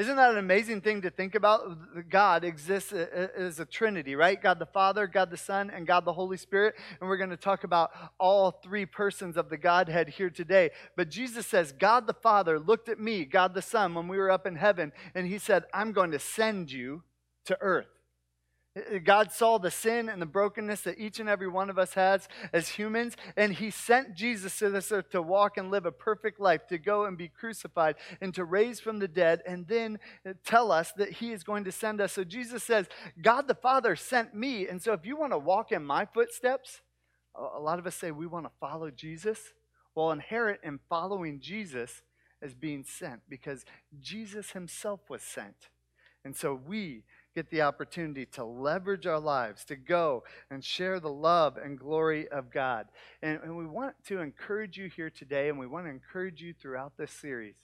Isn't 0.00 0.16
that 0.16 0.30
an 0.30 0.38
amazing 0.38 0.80
thing 0.80 1.02
to 1.02 1.10
think 1.10 1.34
about? 1.34 2.08
God 2.08 2.42
exists 2.42 2.90
as 2.90 3.60
a 3.60 3.66
trinity, 3.66 4.16
right? 4.16 4.40
God 4.40 4.58
the 4.58 4.64
Father, 4.64 5.06
God 5.06 5.30
the 5.30 5.36
Son, 5.36 5.68
and 5.68 5.86
God 5.86 6.06
the 6.06 6.12
Holy 6.14 6.38
Spirit. 6.38 6.74
And 6.98 7.10
we're 7.10 7.18
going 7.18 7.28
to 7.28 7.36
talk 7.36 7.64
about 7.64 7.90
all 8.18 8.50
three 8.50 8.86
persons 8.86 9.36
of 9.36 9.50
the 9.50 9.58
Godhead 9.58 10.08
here 10.08 10.30
today. 10.30 10.70
But 10.96 11.10
Jesus 11.10 11.46
says, 11.46 11.72
God 11.72 12.06
the 12.06 12.14
Father 12.14 12.58
looked 12.58 12.88
at 12.88 12.98
me, 12.98 13.26
God 13.26 13.52
the 13.52 13.60
Son, 13.60 13.92
when 13.92 14.08
we 14.08 14.16
were 14.16 14.30
up 14.30 14.46
in 14.46 14.56
heaven, 14.56 14.92
and 15.14 15.26
he 15.26 15.36
said, 15.36 15.64
I'm 15.74 15.92
going 15.92 16.12
to 16.12 16.18
send 16.18 16.72
you 16.72 17.02
to 17.44 17.58
earth. 17.60 17.99
God 19.04 19.32
saw 19.32 19.58
the 19.58 19.70
sin 19.70 20.08
and 20.08 20.22
the 20.22 20.26
brokenness 20.26 20.82
that 20.82 20.98
each 20.98 21.18
and 21.18 21.28
every 21.28 21.48
one 21.48 21.70
of 21.70 21.78
us 21.78 21.94
has 21.94 22.28
as 22.52 22.68
humans, 22.68 23.16
and 23.36 23.52
He 23.52 23.70
sent 23.70 24.14
Jesus 24.14 24.56
to 24.60 24.70
this 24.70 24.92
earth 24.92 25.10
to 25.10 25.20
walk 25.20 25.56
and 25.56 25.72
live 25.72 25.86
a 25.86 25.92
perfect 25.92 26.38
life, 26.38 26.68
to 26.68 26.78
go 26.78 27.04
and 27.04 27.18
be 27.18 27.26
crucified, 27.26 27.96
and 28.20 28.32
to 28.34 28.44
raise 28.44 28.78
from 28.78 29.00
the 29.00 29.08
dead, 29.08 29.42
and 29.44 29.66
then 29.66 29.98
tell 30.44 30.70
us 30.70 30.92
that 30.92 31.14
He 31.14 31.32
is 31.32 31.42
going 31.42 31.64
to 31.64 31.72
send 31.72 32.00
us. 32.00 32.12
So 32.12 32.22
Jesus 32.22 32.62
says, 32.62 32.86
God 33.20 33.48
the 33.48 33.56
Father 33.56 33.96
sent 33.96 34.34
me. 34.34 34.68
And 34.68 34.80
so 34.80 34.92
if 34.92 35.04
you 35.04 35.16
want 35.16 35.32
to 35.32 35.38
walk 35.38 35.72
in 35.72 35.84
my 35.84 36.04
footsteps, 36.04 36.80
a 37.34 37.60
lot 37.60 37.80
of 37.80 37.86
us 37.86 37.96
say 37.96 38.12
we 38.12 38.28
want 38.28 38.46
to 38.46 38.52
follow 38.60 38.90
Jesus. 38.90 39.52
Well, 39.96 40.12
inherit 40.12 40.60
in 40.62 40.78
following 40.88 41.40
Jesus 41.40 42.02
is 42.40 42.54
being 42.54 42.84
sent 42.84 43.22
because 43.28 43.64
Jesus 44.00 44.52
Himself 44.52 45.00
was 45.10 45.22
sent. 45.22 45.56
And 46.24 46.36
so 46.36 46.54
we 46.54 47.02
get 47.34 47.50
the 47.50 47.62
opportunity 47.62 48.26
to 48.26 48.44
leverage 48.44 49.06
our 49.06 49.20
lives 49.20 49.64
to 49.64 49.76
go 49.76 50.24
and 50.50 50.64
share 50.64 50.98
the 51.00 51.10
love 51.10 51.56
and 51.56 51.78
glory 51.78 52.28
of 52.28 52.50
God. 52.50 52.86
And, 53.22 53.40
and, 53.42 53.56
we 53.56 53.66
want 53.66 53.94
to 54.06 54.20
encourage 54.20 54.76
you 54.76 54.88
here 54.88 55.10
today, 55.10 55.48
and 55.48 55.58
we 55.58 55.66
want 55.66 55.86
to 55.86 55.90
encourage 55.90 56.40
you 56.40 56.52
throughout 56.52 56.96
this 56.96 57.12
series 57.12 57.54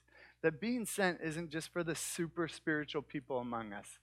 that 0.42 0.60
being 0.60 0.86
sent 0.86 1.18
isn't 1.22 1.50
just 1.50 1.72
for 1.72 1.82
the 1.82 1.94
super 1.94 2.46
spiritual 2.46 3.02
people 3.02 3.38
among 3.38 3.72
us. 3.72 3.98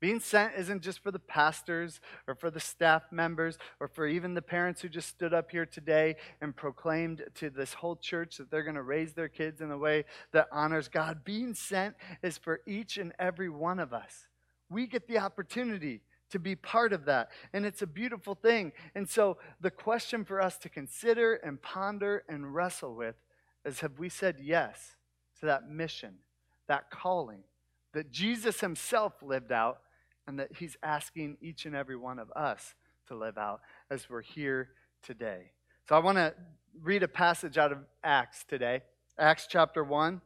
Being 0.00 0.18
sent 0.18 0.54
isn't 0.56 0.82
just 0.82 1.02
for 1.02 1.10
the 1.10 1.18
pastors 1.18 2.00
or 2.26 2.34
for 2.34 2.50
the 2.50 2.58
staff 2.58 3.02
members 3.12 3.58
or 3.78 3.86
for 3.86 4.06
even 4.06 4.32
the 4.32 4.40
parents 4.40 4.80
who 4.80 4.88
just 4.88 5.08
stood 5.08 5.34
up 5.34 5.50
here 5.50 5.66
today 5.66 6.16
and 6.40 6.56
proclaimed 6.56 7.22
to 7.34 7.50
this 7.50 7.74
whole 7.74 7.96
church 7.96 8.38
that 8.38 8.50
they're 8.50 8.62
going 8.62 8.76
to 8.76 8.82
raise 8.82 9.12
their 9.12 9.28
kids 9.28 9.60
in 9.60 9.70
a 9.70 9.76
way 9.76 10.06
that 10.32 10.48
honors 10.50 10.88
God. 10.88 11.22
Being 11.22 11.52
sent 11.52 11.96
is 12.22 12.38
for 12.38 12.62
each 12.66 12.96
and 12.96 13.12
every 13.18 13.50
one 13.50 13.78
of 13.78 13.92
us 13.92 14.26
we 14.70 14.86
get 14.86 15.06
the 15.06 15.18
opportunity 15.18 16.00
to 16.30 16.38
be 16.38 16.54
part 16.54 16.92
of 16.92 17.04
that. 17.06 17.30
And 17.52 17.66
it's 17.66 17.82
a 17.82 17.86
beautiful 17.86 18.34
thing. 18.34 18.72
And 18.94 19.08
so 19.08 19.36
the 19.60 19.70
question 19.70 20.24
for 20.24 20.40
us 20.40 20.56
to 20.58 20.68
consider 20.68 21.34
and 21.34 21.60
ponder 21.60 22.22
and 22.28 22.54
wrestle 22.54 22.94
with 22.94 23.16
is 23.64 23.80
have 23.80 23.98
we 23.98 24.08
said 24.08 24.36
yes 24.40 24.96
to 25.40 25.46
that 25.46 25.68
mission, 25.68 26.14
that 26.68 26.90
calling 26.90 27.40
that 27.92 28.12
Jesus 28.12 28.60
himself 28.60 29.14
lived 29.22 29.50
out 29.50 29.80
and 30.26 30.38
that 30.38 30.52
he's 30.56 30.76
asking 30.82 31.36
each 31.40 31.66
and 31.66 31.74
every 31.74 31.96
one 31.96 32.20
of 32.20 32.30
us 32.36 32.74
to 33.08 33.16
live 33.16 33.36
out 33.36 33.60
as 33.90 34.08
we're 34.08 34.22
here 34.22 34.70
today? 35.02 35.50
So 35.88 35.96
I 35.96 35.98
want 35.98 36.18
to 36.18 36.32
read 36.80 37.02
a 37.02 37.08
passage 37.08 37.58
out 37.58 37.72
of 37.72 37.78
Acts 38.04 38.44
today. 38.44 38.82
Acts 39.18 39.48
chapter 39.50 39.82
1 39.82 40.20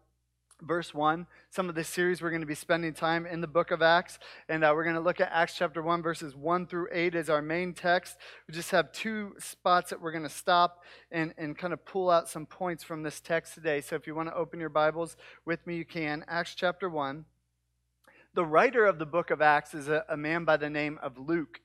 verse 0.63 0.95
1. 0.95 1.27
Some 1.51 1.69
of 1.69 1.75
this 1.75 1.89
series, 1.89 2.23
we're 2.23 2.31
going 2.31 2.41
to 2.41 2.47
be 2.47 2.55
spending 2.55 2.93
time 2.93 3.27
in 3.27 3.41
the 3.41 3.47
book 3.47 3.71
of 3.71 3.83
Acts, 3.83 4.19
and 4.49 4.65
uh, 4.65 4.73
we're 4.75 4.85
going 4.85 4.97
to 4.97 5.01
look 5.01 5.21
at 5.21 5.31
Acts 5.33 5.55
chapter 5.57 5.83
1, 5.83 6.03
verses 6.03 6.35
1 6.35 6.67
through 6.67 6.89
8 6.93 7.15
as 7.15 7.31
our 7.31 7.43
main 7.43 7.75
text. 7.75 8.17
We 8.47 8.55
just 8.55 8.71
have 8.71 8.93
two 8.93 9.35
spots 9.39 9.91
that 9.91 10.01
we're 10.01 10.13
going 10.13 10.25
to 10.25 10.29
stop 10.29 10.83
and, 11.11 11.35
and 11.39 11.57
kind 11.57 11.73
of 11.73 11.85
pull 11.85 12.11
out 12.11 12.29
some 12.29 12.47
points 12.47 12.85
from 12.85 13.03
this 13.03 13.21
text 13.21 13.55
today. 13.55 13.81
So 13.81 13.97
if 13.97 14.07
you 14.07 14.15
want 14.15 14.29
to 14.29 14.35
open 14.35 14.61
your 14.61 14.69
Bibles 14.69 15.17
with 15.45 15.67
me, 15.67 15.77
you 15.77 15.85
can. 15.85 16.25
Acts 16.29 16.55
chapter 16.55 16.89
1. 16.89 17.25
The 18.35 18.45
writer 18.45 18.85
of 18.85 18.99
the 18.99 19.07
book 19.07 19.31
of 19.31 19.41
Acts 19.41 19.75
is 19.75 19.89
a, 19.89 20.05
a 20.09 20.17
man 20.17 20.45
by 20.45 20.57
the 20.57 20.71
name 20.71 20.99
of 21.03 21.19
Luke. 21.19 21.61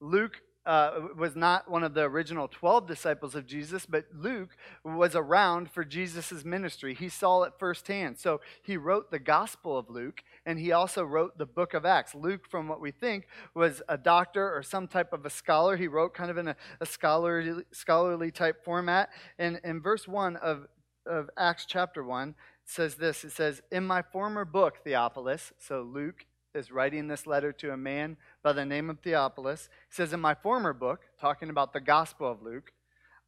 Luke 0.00 0.42
uh, 0.66 1.08
was 1.16 1.34
not 1.34 1.70
one 1.70 1.82
of 1.82 1.94
the 1.94 2.02
original 2.02 2.46
12 2.46 2.86
disciples 2.86 3.34
of 3.34 3.46
Jesus, 3.46 3.86
but 3.86 4.04
Luke 4.14 4.56
was 4.84 5.14
around 5.14 5.70
for 5.70 5.84
Jesus' 5.84 6.44
ministry. 6.44 6.94
He 6.94 7.08
saw 7.08 7.42
it 7.44 7.54
firsthand. 7.58 8.18
So 8.18 8.40
he 8.62 8.76
wrote 8.76 9.10
the 9.10 9.18
Gospel 9.18 9.78
of 9.78 9.88
Luke, 9.88 10.22
and 10.44 10.58
he 10.58 10.72
also 10.72 11.02
wrote 11.02 11.38
the 11.38 11.46
book 11.46 11.72
of 11.72 11.86
Acts. 11.86 12.14
Luke, 12.14 12.46
from 12.48 12.68
what 12.68 12.80
we 12.80 12.90
think, 12.90 13.26
was 13.54 13.82
a 13.88 13.96
doctor 13.96 14.54
or 14.54 14.62
some 14.62 14.86
type 14.86 15.12
of 15.12 15.24
a 15.24 15.30
scholar. 15.30 15.76
He 15.76 15.88
wrote 15.88 16.12
kind 16.12 16.30
of 16.30 16.36
in 16.36 16.48
a, 16.48 16.56
a 16.80 16.86
scholarly, 16.86 17.64
scholarly 17.72 18.30
type 18.30 18.64
format. 18.64 19.08
And 19.38 19.60
in 19.64 19.80
verse 19.80 20.06
1 20.06 20.36
of, 20.36 20.66
of 21.06 21.30
Acts 21.38 21.64
chapter 21.66 22.04
1, 22.04 22.34
says 22.64 22.94
this 22.96 23.24
it 23.24 23.32
says, 23.32 23.62
In 23.72 23.84
my 23.86 24.02
former 24.02 24.44
book, 24.44 24.84
Theophilus, 24.84 25.52
so 25.58 25.82
Luke 25.82 26.26
is 26.54 26.70
writing 26.70 27.06
this 27.06 27.26
letter 27.26 27.52
to 27.52 27.72
a 27.72 27.76
man 27.76 28.16
by 28.42 28.52
the 28.52 28.64
name 28.64 28.90
of 28.90 29.00
Theophilus. 29.00 29.68
He 29.88 29.94
says, 29.94 30.12
In 30.12 30.20
my 30.20 30.34
former 30.34 30.72
book, 30.72 31.02
talking 31.20 31.50
about 31.50 31.72
the 31.72 31.80
Gospel 31.80 32.30
of 32.30 32.42
Luke, 32.42 32.72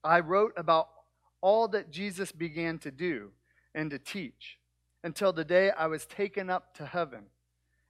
I 0.03 0.21
wrote 0.21 0.53
about 0.57 0.89
all 1.41 1.69
that 1.69 1.91
Jesus 1.91 2.33
began 2.33 2.79
to 2.79 2.91
do 2.91 3.31
and 3.75 3.91
to 3.91 3.99
teach 3.99 4.59
until 5.05 5.33
the 5.33 5.45
day 5.45 5.71
I 5.71 5.87
was 5.87 6.07
taken 6.07 6.51
up 6.51 6.75
to 6.77 6.87
heaven. 6.87 7.27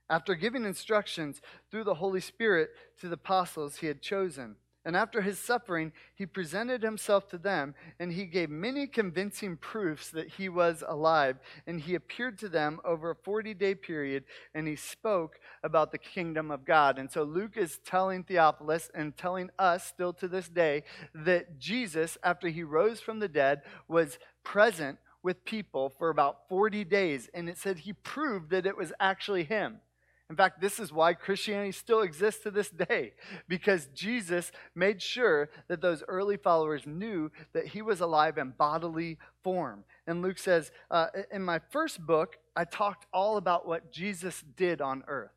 After 0.09 0.35
giving 0.35 0.65
instructions 0.65 1.41
through 1.71 1.85
the 1.85 1.95
Holy 1.95 2.19
Spirit 2.19 2.69
to 3.01 3.07
the 3.07 3.13
apostles 3.13 3.77
he 3.77 3.87
had 3.87 4.01
chosen 4.01 4.55
and 4.85 4.97
after 4.97 5.21
his 5.21 5.39
suffering, 5.39 5.93
he 6.13 6.25
presented 6.25 6.83
himself 6.83 7.29
to 7.29 7.37
them, 7.37 7.73
and 7.99 8.11
he 8.11 8.25
gave 8.25 8.49
many 8.49 8.85
convincing 8.85 9.55
proofs 9.55 10.09
that 10.11 10.27
he 10.27 10.49
was 10.49 10.83
alive. 10.85 11.37
And 11.65 11.79
he 11.79 11.95
appeared 11.95 12.37
to 12.39 12.49
them 12.49 12.79
over 12.83 13.11
a 13.11 13.15
40 13.15 13.53
day 13.53 13.75
period, 13.75 14.25
and 14.53 14.67
he 14.67 14.75
spoke 14.75 15.39
about 15.63 15.91
the 15.91 15.97
kingdom 15.97 16.51
of 16.51 16.65
God. 16.65 16.99
And 16.99 17.09
so 17.09 17.23
Luke 17.23 17.55
is 17.55 17.79
telling 17.85 18.23
Theophilus 18.23 18.89
and 18.93 19.15
telling 19.15 19.49
us 19.57 19.85
still 19.85 20.11
to 20.13 20.27
this 20.27 20.49
day 20.49 20.83
that 21.15 21.59
Jesus, 21.59 22.17
after 22.21 22.49
he 22.49 22.63
rose 22.63 22.99
from 22.99 23.19
the 23.19 23.29
dead, 23.29 23.61
was 23.87 24.19
present 24.43 24.97
with 25.21 25.45
people 25.45 25.89
for 25.97 26.09
about 26.09 26.49
40 26.49 26.83
days. 26.83 27.29
And 27.33 27.47
it 27.47 27.57
said 27.57 27.79
he 27.79 27.93
proved 27.93 28.49
that 28.49 28.65
it 28.65 28.75
was 28.75 28.91
actually 28.99 29.45
him. 29.45 29.79
In 30.33 30.37
fact, 30.37 30.61
this 30.61 30.79
is 30.79 30.91
why 30.91 31.13
Christianity 31.13 31.71
still 31.73 32.01
exists 32.01 32.41
to 32.41 32.49
this 32.49 32.71
day, 32.71 33.13
because 33.47 33.87
Jesus 33.93 34.51
made 34.73 34.99
sure 34.99 35.51
that 35.67 35.79
those 35.79 36.01
early 36.07 36.37
followers 36.37 36.87
knew 36.87 37.29
that 37.53 37.67
he 37.67 37.83
was 37.83 38.01
alive 38.01 38.39
in 38.39 38.49
bodily 38.57 39.19
form. 39.43 39.83
And 40.07 40.23
Luke 40.23 40.39
says, 40.39 40.71
uh, 40.89 41.09
In 41.29 41.43
my 41.43 41.59
first 41.69 42.03
book, 42.03 42.37
I 42.55 42.65
talked 42.65 43.05
all 43.13 43.37
about 43.37 43.67
what 43.67 43.91
Jesus 43.91 44.43
did 44.57 44.81
on 44.81 45.03
earth 45.07 45.29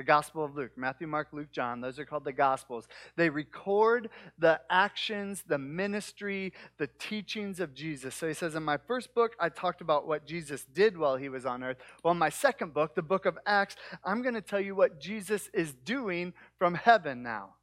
the 0.00 0.04
Gospel 0.04 0.42
of 0.42 0.56
Luke. 0.56 0.70
Matthew, 0.76 1.06
Mark, 1.06 1.28
Luke, 1.30 1.52
John, 1.52 1.82
those 1.82 1.98
are 1.98 2.06
called 2.06 2.24
the 2.24 2.32
Gospels. 2.32 2.88
They 3.16 3.28
record 3.28 4.08
the 4.38 4.58
actions, 4.70 5.44
the 5.46 5.58
ministry, 5.58 6.54
the 6.78 6.88
teachings 6.98 7.60
of 7.60 7.74
Jesus. 7.74 8.14
So 8.14 8.26
he 8.26 8.32
says, 8.32 8.54
In 8.54 8.62
my 8.62 8.78
first 8.78 9.14
book, 9.14 9.36
I 9.38 9.50
talked 9.50 9.82
about 9.82 10.08
what 10.08 10.24
Jesus 10.24 10.64
did 10.64 10.96
while 10.96 11.16
he 11.16 11.28
was 11.28 11.44
on 11.44 11.62
earth. 11.62 11.76
Well, 12.02 12.12
in 12.12 12.18
my 12.18 12.30
second 12.30 12.72
book, 12.72 12.94
the 12.94 13.02
book 13.02 13.26
of 13.26 13.36
Acts, 13.44 13.76
I'm 14.02 14.22
going 14.22 14.32
to 14.32 14.40
tell 14.40 14.58
you 14.58 14.74
what 14.74 15.02
Jesus 15.02 15.50
is 15.52 15.74
doing 15.74 16.32
from 16.58 16.76
heaven 16.76 17.22
now. 17.22 17.56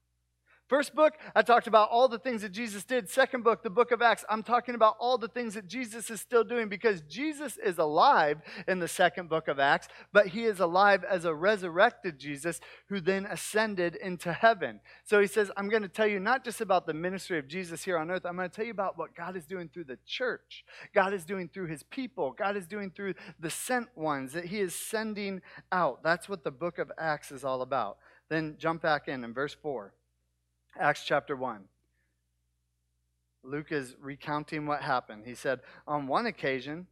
First 0.68 0.94
book, 0.94 1.14
I 1.34 1.44
talked 1.44 1.68
about 1.68 1.90
all 1.92 2.10
the 2.10 2.20
things 2.20 2.42
that 2.42 2.52
Jesus 2.52 2.84
did. 2.84 3.10
Second 3.10 3.46
book, 3.46 3.64
the 3.64 3.70
book 3.70 3.92
of 3.92 4.02
Acts, 4.02 4.26
I'm 4.30 4.44
talking 4.44 4.76
about 4.76 4.98
all 5.00 5.18
the 5.18 5.30
things 5.30 5.54
that 5.54 5.68
Jesus 5.68 6.10
is 6.10 6.20
still 6.20 6.44
doing 6.44 6.68
because 6.68 7.02
Jesus 7.02 7.58
is 7.58 7.78
alive 7.78 8.42
in 8.68 8.80
the 8.80 8.88
second 8.90 9.30
book 9.30 9.48
of 9.48 9.60
Acts, 9.60 9.88
but 10.12 10.28
he 10.28 10.44
is 10.44 10.60
alive 10.60 11.06
as 11.06 11.24
a 11.24 11.34
resurrected 11.34 12.20
Jesus 12.20 12.60
who 12.90 13.00
then 13.00 13.26
ascended 13.26 13.96
into 13.96 14.34
heaven. 14.34 14.82
So 15.06 15.22
he 15.22 15.28
says, 15.28 15.50
I'm 15.56 15.70
going 15.70 15.84
to 15.84 15.88
tell 15.88 16.08
you 16.08 16.20
not 16.20 16.44
just 16.44 16.60
about 16.60 16.86
the 16.86 16.94
ministry 16.94 17.40
of 17.40 17.48
Jesus 17.48 17.84
here 17.84 17.98
on 17.98 18.12
earth, 18.12 18.26
I'm 18.26 18.36
going 18.36 18.50
to 18.50 18.56
tell 18.56 18.66
you 18.66 18.72
about 18.72 18.98
what 18.98 19.16
God 19.16 19.38
is 19.38 19.46
doing 19.46 19.70
through 19.74 19.86
the 19.86 20.00
church. 20.06 20.66
God 20.94 21.14
is 21.14 21.24
doing 21.24 21.48
through 21.48 21.68
his 21.68 21.84
people. 21.84 22.36
God 22.38 22.58
is 22.58 22.68
doing 22.68 22.92
through 22.92 23.14
the 23.40 23.50
sent 23.50 23.88
ones 23.96 24.34
that 24.34 24.46
he 24.46 24.60
is 24.60 24.76
sending 24.76 25.42
out. 25.72 26.04
That's 26.04 26.28
what 26.28 26.44
the 26.44 26.52
book 26.52 26.78
of 26.78 26.92
Acts 26.98 27.32
is 27.32 27.46
all 27.46 27.62
about. 27.62 28.00
Then 28.30 28.58
jump 28.60 28.82
back 28.82 29.08
in 29.08 29.24
in 29.24 29.34
verse 29.34 29.56
4. 29.62 29.94
Acts 30.80 31.04
chapter 31.04 31.36
1. 31.36 31.64
Luke 33.44 33.72
is 33.72 33.96
recounting 34.00 34.66
what 34.66 34.82
happened. 34.82 35.24
He 35.26 35.36
said, 35.36 35.62
On 35.88 36.08
one 36.08 36.26
occasion, 36.26 36.88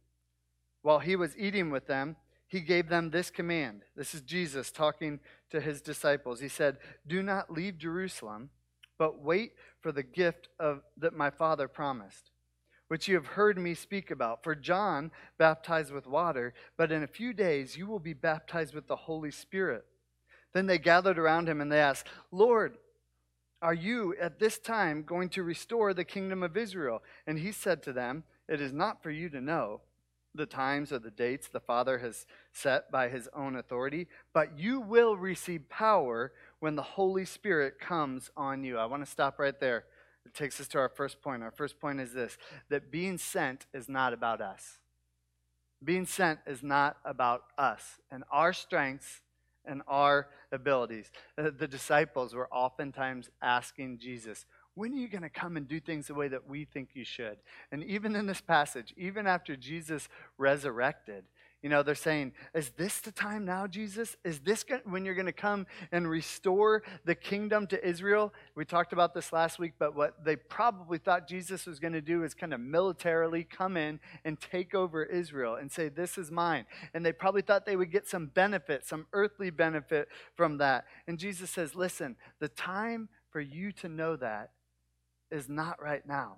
while 0.82 0.98
he 1.00 1.16
was 1.16 1.36
eating 1.36 1.70
with 1.70 1.86
them, 1.86 2.16
he 2.48 2.60
gave 2.60 2.88
them 2.88 3.10
this 3.10 3.30
command. 3.30 3.82
This 3.96 4.14
is 4.14 4.22
Jesus 4.22 4.70
talking 4.70 5.20
to 5.50 5.60
his 5.60 5.80
disciples. 5.80 6.40
He 6.40 6.48
said, 6.48 6.78
Do 7.06 7.22
not 7.22 7.52
leave 7.52 7.78
Jerusalem, 7.78 8.50
but 8.98 9.20
wait 9.20 9.52
for 9.80 9.92
the 9.92 10.02
gift 10.02 10.48
of, 10.58 10.82
that 10.96 11.12
my 11.12 11.30
Father 11.30 11.68
promised, 11.68 12.30
which 12.88 13.08
you 13.08 13.16
have 13.16 13.26
heard 13.26 13.58
me 13.58 13.74
speak 13.74 14.10
about. 14.10 14.44
For 14.44 14.54
John 14.54 15.10
baptized 15.38 15.92
with 15.92 16.06
water, 16.06 16.54
but 16.76 16.92
in 16.92 17.02
a 17.02 17.08
few 17.08 17.32
days 17.32 17.76
you 17.76 17.86
will 17.86 17.98
be 17.98 18.14
baptized 18.14 18.74
with 18.74 18.86
the 18.86 18.96
Holy 18.96 19.32
Spirit. 19.32 19.84
Then 20.54 20.66
they 20.66 20.78
gathered 20.78 21.18
around 21.18 21.48
him 21.48 21.60
and 21.60 21.70
they 21.70 21.80
asked, 21.80 22.08
Lord, 22.30 22.78
are 23.66 23.74
you 23.74 24.14
at 24.20 24.38
this 24.38 24.60
time 24.60 25.02
going 25.02 25.28
to 25.30 25.42
restore 25.42 25.92
the 25.92 26.04
kingdom 26.04 26.44
of 26.44 26.56
Israel? 26.56 27.02
And 27.26 27.36
he 27.36 27.50
said 27.50 27.82
to 27.82 27.92
them, 27.92 28.22
It 28.48 28.60
is 28.60 28.72
not 28.72 29.02
for 29.02 29.10
you 29.10 29.28
to 29.30 29.40
know 29.40 29.80
the 30.36 30.46
times 30.46 30.92
or 30.92 31.00
the 31.00 31.10
dates 31.10 31.48
the 31.48 31.58
Father 31.58 31.98
has 31.98 32.26
set 32.52 32.92
by 32.92 33.08
his 33.08 33.28
own 33.34 33.56
authority, 33.56 34.06
but 34.32 34.56
you 34.56 34.80
will 34.80 35.16
receive 35.16 35.68
power 35.68 36.30
when 36.60 36.76
the 36.76 36.82
Holy 36.82 37.24
Spirit 37.24 37.80
comes 37.80 38.30
on 38.36 38.62
you. 38.62 38.78
I 38.78 38.86
want 38.86 39.04
to 39.04 39.10
stop 39.10 39.40
right 39.40 39.58
there. 39.58 39.86
It 40.24 40.32
takes 40.32 40.60
us 40.60 40.68
to 40.68 40.78
our 40.78 40.88
first 40.88 41.20
point. 41.20 41.42
Our 41.42 41.50
first 41.50 41.80
point 41.80 41.98
is 41.98 42.12
this 42.12 42.38
that 42.68 42.92
being 42.92 43.18
sent 43.18 43.66
is 43.74 43.88
not 43.88 44.12
about 44.12 44.40
us. 44.40 44.78
Being 45.82 46.06
sent 46.06 46.38
is 46.46 46.62
not 46.62 46.98
about 47.04 47.42
us 47.58 47.82
and 48.12 48.22
our 48.30 48.52
strengths 48.52 49.22
and 49.66 49.82
our 49.86 50.28
abilities. 50.52 51.10
Uh, 51.36 51.50
the 51.56 51.68
disciples 51.68 52.34
were 52.34 52.48
oftentimes 52.52 53.30
asking 53.42 53.98
Jesus, 53.98 54.46
when 54.76 54.92
are 54.92 54.96
you 54.96 55.08
going 55.08 55.22
to 55.22 55.30
come 55.30 55.56
and 55.56 55.66
do 55.66 55.80
things 55.80 56.06
the 56.06 56.14
way 56.14 56.28
that 56.28 56.48
we 56.48 56.66
think 56.66 56.90
you 56.92 57.04
should? 57.04 57.38
And 57.72 57.82
even 57.82 58.14
in 58.14 58.26
this 58.26 58.42
passage, 58.42 58.94
even 58.96 59.26
after 59.26 59.56
Jesus 59.56 60.08
resurrected, 60.36 61.24
you 61.62 61.70
know, 61.70 61.82
they're 61.82 61.94
saying, 61.94 62.32
Is 62.54 62.70
this 62.76 63.00
the 63.00 63.10
time 63.10 63.46
now, 63.46 63.66
Jesus? 63.66 64.16
Is 64.22 64.40
this 64.40 64.64
when 64.84 65.04
you're 65.04 65.14
going 65.14 65.26
to 65.26 65.32
come 65.32 65.66
and 65.90 66.08
restore 66.08 66.82
the 67.04 67.14
kingdom 67.14 67.66
to 67.68 67.84
Israel? 67.84 68.34
We 68.54 68.66
talked 68.66 68.92
about 68.92 69.14
this 69.14 69.32
last 69.32 69.58
week, 69.58 69.72
but 69.78 69.96
what 69.96 70.22
they 70.24 70.36
probably 70.36 70.98
thought 70.98 71.26
Jesus 71.26 71.66
was 71.66 71.80
going 71.80 71.94
to 71.94 72.02
do 72.02 72.22
is 72.22 72.34
kind 72.34 72.52
of 72.52 72.60
militarily 72.60 73.44
come 73.44 73.78
in 73.78 73.98
and 74.24 74.38
take 74.38 74.74
over 74.74 75.02
Israel 75.02 75.54
and 75.54 75.72
say, 75.72 75.88
This 75.88 76.18
is 76.18 76.30
mine. 76.30 76.66
And 76.92 77.04
they 77.04 77.12
probably 77.12 77.42
thought 77.42 77.64
they 77.64 77.76
would 77.76 77.90
get 77.90 78.06
some 78.06 78.26
benefit, 78.26 78.84
some 78.84 79.06
earthly 79.14 79.48
benefit 79.48 80.08
from 80.34 80.58
that. 80.58 80.84
And 81.08 81.18
Jesus 81.18 81.50
says, 81.50 81.74
Listen, 81.74 82.16
the 82.38 82.48
time 82.48 83.08
for 83.30 83.40
you 83.40 83.72
to 83.72 83.88
know 83.88 84.16
that 84.16 84.50
is 85.30 85.48
not 85.48 85.82
right 85.82 86.06
now. 86.06 86.36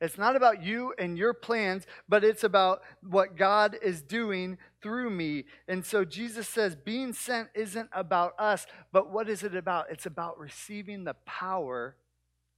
It's 0.00 0.18
not 0.18 0.36
about 0.36 0.62
you 0.62 0.92
and 0.98 1.16
your 1.16 1.32
plans, 1.32 1.86
but 2.08 2.24
it's 2.24 2.44
about 2.44 2.82
what 3.02 3.36
God 3.36 3.76
is 3.80 4.02
doing 4.02 4.58
through 4.82 5.08
me. 5.08 5.44
And 5.68 5.84
so 5.84 6.04
Jesus 6.04 6.48
says, 6.48 6.76
being 6.76 7.12
sent 7.12 7.48
isn't 7.54 7.88
about 7.92 8.34
us, 8.38 8.66
but 8.92 9.10
what 9.10 9.28
is 9.28 9.42
it 9.42 9.54
about? 9.54 9.86
It's 9.90 10.04
about 10.04 10.38
receiving 10.38 11.04
the 11.04 11.14
power 11.24 11.96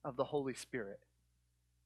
of 0.04 0.16
the 0.16 0.25
Holy 0.25 0.54
Spirit. 0.54 0.99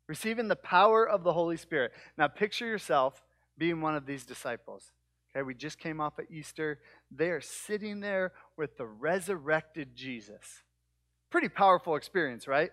Receiving 0.07 0.49
the 0.49 0.57
power 0.57 1.07
of 1.07 1.25
the 1.25 1.33
Holy 1.33 1.57
Spirit. 1.57 1.93
Now, 2.17 2.29
picture 2.29 2.67
yourself 2.67 3.23
being 3.59 3.81
one 3.81 3.97
of 3.97 4.07
these 4.07 4.25
disciples. 4.25 4.93
Okay, 5.37 5.43
we 5.43 5.55
just 5.55 5.79
came 5.79 6.01
off 6.01 6.19
at 6.19 6.31
Easter. 6.31 6.79
They 7.11 7.31
are 7.31 7.41
sitting 7.41 8.01
there 8.01 8.33
with 8.57 8.77
the 8.77 8.87
resurrected 8.87 9.95
Jesus. 9.95 10.63
Pretty 11.29 11.49
powerful 11.49 11.97
experience, 11.97 12.49
right? 12.49 12.71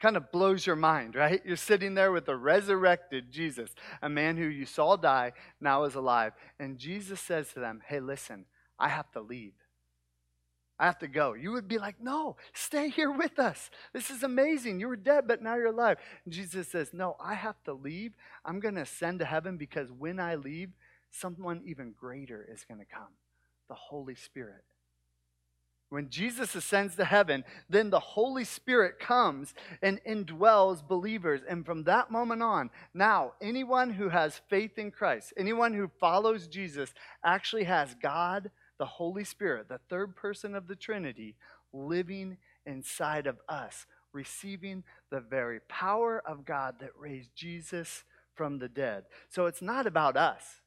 Kind 0.00 0.16
of 0.16 0.32
blows 0.32 0.66
your 0.66 0.76
mind, 0.76 1.14
right? 1.14 1.42
You're 1.44 1.56
sitting 1.56 1.94
there 1.94 2.10
with 2.10 2.26
the 2.26 2.36
resurrected 2.36 3.30
Jesus, 3.30 3.70
a 4.02 4.08
man 4.08 4.36
who 4.36 4.44
you 4.44 4.66
saw 4.66 4.96
die, 4.96 5.32
now 5.60 5.84
is 5.84 5.94
alive. 5.94 6.32
And 6.58 6.78
Jesus 6.78 7.20
says 7.20 7.52
to 7.52 7.60
them, 7.60 7.82
Hey, 7.86 8.00
listen, 8.00 8.46
I 8.78 8.88
have 8.88 9.10
to 9.12 9.20
leave. 9.20 9.52
I 10.78 10.86
have 10.86 10.98
to 11.00 11.08
go. 11.08 11.34
You 11.34 11.52
would 11.52 11.68
be 11.68 11.78
like, 11.78 12.00
No, 12.00 12.36
stay 12.54 12.88
here 12.88 13.10
with 13.10 13.38
us. 13.38 13.70
This 13.92 14.10
is 14.10 14.22
amazing. 14.22 14.80
You 14.80 14.88
were 14.88 14.96
dead, 14.96 15.28
but 15.28 15.42
now 15.42 15.56
you're 15.56 15.66
alive. 15.66 15.98
And 16.24 16.32
Jesus 16.32 16.68
says, 16.68 16.90
No, 16.92 17.16
I 17.20 17.34
have 17.34 17.62
to 17.64 17.74
leave. 17.74 18.12
I'm 18.44 18.60
going 18.60 18.76
to 18.76 18.82
ascend 18.82 19.18
to 19.18 19.26
heaven 19.26 19.58
because 19.58 19.92
when 19.92 20.18
I 20.18 20.36
leave, 20.36 20.70
someone 21.10 21.62
even 21.66 21.92
greater 21.98 22.46
is 22.50 22.64
going 22.64 22.80
to 22.80 22.86
come 22.86 23.12
the 23.68 23.74
Holy 23.74 24.16
Spirit. 24.16 24.64
When 25.90 26.08
Jesus 26.08 26.54
ascends 26.54 26.94
to 26.96 27.04
heaven, 27.04 27.44
then 27.68 27.90
the 27.90 27.98
Holy 27.98 28.44
Spirit 28.44 29.00
comes 29.00 29.54
and 29.82 30.00
indwells 30.04 30.86
believers. 30.86 31.40
And 31.48 31.66
from 31.66 31.82
that 31.84 32.12
moment 32.12 32.44
on, 32.44 32.70
now 32.94 33.32
anyone 33.40 33.90
who 33.90 34.08
has 34.08 34.40
faith 34.48 34.78
in 34.78 34.92
Christ, 34.92 35.32
anyone 35.36 35.74
who 35.74 35.90
follows 35.98 36.46
Jesus, 36.46 36.94
actually 37.24 37.64
has 37.64 37.96
God, 38.00 38.52
the 38.78 38.86
Holy 38.86 39.24
Spirit, 39.24 39.68
the 39.68 39.80
third 39.90 40.14
person 40.14 40.54
of 40.54 40.68
the 40.68 40.76
Trinity, 40.76 41.34
living 41.72 42.36
inside 42.64 43.26
of 43.26 43.38
us, 43.48 43.86
receiving 44.12 44.84
the 45.10 45.20
very 45.20 45.58
power 45.68 46.22
of 46.24 46.44
God 46.44 46.76
that 46.80 46.90
raised 46.96 47.30
Jesus 47.34 48.04
from 48.34 48.58
the 48.58 48.68
dead. 48.68 49.04
So 49.28 49.46
it's 49.46 49.60
not 49.60 49.88
about 49.88 50.16
us. 50.16 50.59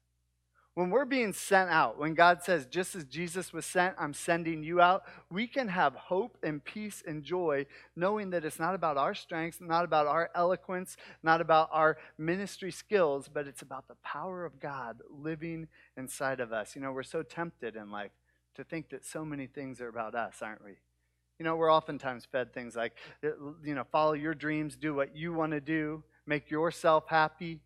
When 0.74 0.90
we're 0.90 1.04
being 1.04 1.32
sent 1.32 1.70
out, 1.70 2.00
when 2.00 2.14
God 2.14 2.42
says, 2.42 2.66
just 2.66 2.96
as 2.96 3.04
Jesus 3.04 3.52
was 3.52 3.64
sent, 3.64 3.94
I'm 3.96 4.12
sending 4.12 4.64
you 4.64 4.80
out, 4.80 5.04
we 5.30 5.46
can 5.46 5.68
have 5.68 5.94
hope 5.94 6.36
and 6.42 6.64
peace 6.64 7.00
and 7.06 7.22
joy 7.22 7.66
knowing 7.94 8.30
that 8.30 8.44
it's 8.44 8.58
not 8.58 8.74
about 8.74 8.96
our 8.96 9.14
strengths, 9.14 9.60
not 9.60 9.84
about 9.84 10.08
our 10.08 10.30
eloquence, 10.34 10.96
not 11.22 11.40
about 11.40 11.68
our 11.70 11.96
ministry 12.18 12.72
skills, 12.72 13.30
but 13.32 13.46
it's 13.46 13.62
about 13.62 13.86
the 13.86 13.94
power 14.02 14.44
of 14.44 14.58
God 14.58 15.00
living 15.08 15.68
inside 15.96 16.40
of 16.40 16.52
us. 16.52 16.74
You 16.74 16.82
know, 16.82 16.90
we're 16.90 17.04
so 17.04 17.22
tempted 17.22 17.76
in 17.76 17.92
life 17.92 18.10
to 18.56 18.64
think 18.64 18.90
that 18.90 19.06
so 19.06 19.24
many 19.24 19.46
things 19.46 19.80
are 19.80 19.88
about 19.88 20.16
us, 20.16 20.36
aren't 20.42 20.64
we? 20.64 20.72
You 21.38 21.44
know, 21.44 21.54
we're 21.54 21.72
oftentimes 21.72 22.26
fed 22.30 22.52
things 22.52 22.74
like, 22.74 22.94
uh, 23.22 23.28
you 23.64 23.76
know, 23.76 23.84
follow 23.92 24.14
your 24.14 24.34
dreams, 24.34 24.74
do 24.74 24.92
what 24.92 25.16
you 25.16 25.32
want 25.32 25.52
to 25.52 25.60
do, 25.60 26.02
make 26.26 26.50
yourself 26.50 27.04
happy. 27.06 27.60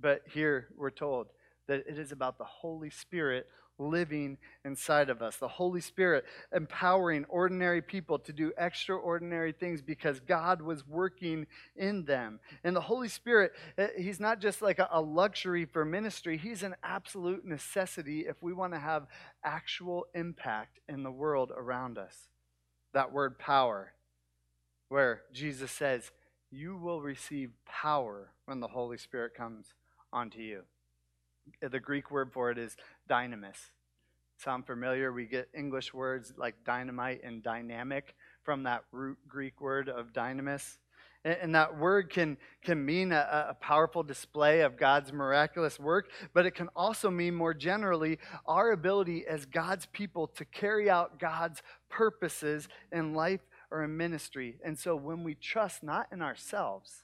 But 0.00 0.22
here 0.32 0.68
we're 0.76 0.90
told, 0.90 1.28
that 1.66 1.84
it 1.88 1.98
is 1.98 2.12
about 2.12 2.38
the 2.38 2.44
Holy 2.44 2.90
Spirit 2.90 3.46
living 3.78 4.38
inside 4.64 5.10
of 5.10 5.22
us. 5.22 5.36
The 5.36 5.48
Holy 5.48 5.80
Spirit 5.80 6.24
empowering 6.54 7.24
ordinary 7.28 7.82
people 7.82 8.18
to 8.20 8.32
do 8.32 8.52
extraordinary 8.56 9.52
things 9.52 9.82
because 9.82 10.20
God 10.20 10.62
was 10.62 10.86
working 10.86 11.46
in 11.76 12.04
them. 12.04 12.40
And 12.62 12.74
the 12.74 12.80
Holy 12.80 13.08
Spirit, 13.08 13.52
eh, 13.78 13.88
He's 13.98 14.20
not 14.20 14.40
just 14.40 14.62
like 14.62 14.78
a 14.78 15.00
luxury 15.00 15.64
for 15.64 15.84
ministry, 15.84 16.36
He's 16.36 16.62
an 16.62 16.76
absolute 16.82 17.44
necessity 17.44 18.20
if 18.20 18.42
we 18.42 18.52
want 18.52 18.72
to 18.74 18.78
have 18.78 19.06
actual 19.42 20.06
impact 20.14 20.78
in 20.88 21.02
the 21.02 21.12
world 21.12 21.52
around 21.56 21.98
us. 21.98 22.28
That 22.92 23.12
word 23.12 23.38
power, 23.38 23.92
where 24.88 25.22
Jesus 25.32 25.72
says, 25.72 26.12
You 26.50 26.76
will 26.76 27.02
receive 27.02 27.50
power 27.66 28.30
when 28.44 28.60
the 28.60 28.68
Holy 28.68 28.98
Spirit 28.98 29.34
comes 29.34 29.74
onto 30.12 30.38
you 30.38 30.62
the 31.60 31.80
Greek 31.80 32.10
word 32.10 32.32
for 32.32 32.50
it 32.50 32.58
is 32.58 32.76
dynamis. 33.08 33.70
Sound 34.38 34.66
familiar? 34.66 35.12
We 35.12 35.26
get 35.26 35.48
English 35.54 35.94
words 35.94 36.32
like 36.36 36.56
dynamite 36.64 37.20
and 37.24 37.42
dynamic 37.42 38.14
from 38.42 38.64
that 38.64 38.84
root 38.92 39.18
Greek 39.28 39.60
word 39.60 39.88
of 39.88 40.12
dynamis. 40.12 40.78
And 41.24 41.54
that 41.54 41.78
word 41.78 42.10
can, 42.10 42.36
can 42.62 42.84
mean 42.84 43.10
a, 43.10 43.46
a, 43.50 43.54
powerful 43.54 44.02
display 44.02 44.60
of 44.60 44.76
God's 44.76 45.10
miraculous 45.10 45.80
work, 45.80 46.10
but 46.34 46.44
it 46.44 46.50
can 46.50 46.68
also 46.76 47.10
mean 47.10 47.34
more 47.34 47.54
generally 47.54 48.18
our 48.46 48.72
ability 48.72 49.24
as 49.26 49.46
God's 49.46 49.86
people 49.86 50.26
to 50.26 50.44
carry 50.44 50.90
out 50.90 51.18
God's 51.18 51.62
purposes 51.88 52.68
in 52.92 53.14
life 53.14 53.40
or 53.70 53.84
in 53.84 53.96
ministry. 53.96 54.58
And 54.62 54.78
so 54.78 54.96
when 54.96 55.24
we 55.24 55.34
trust 55.34 55.82
not 55.82 56.08
in 56.12 56.20
ourselves, 56.20 57.03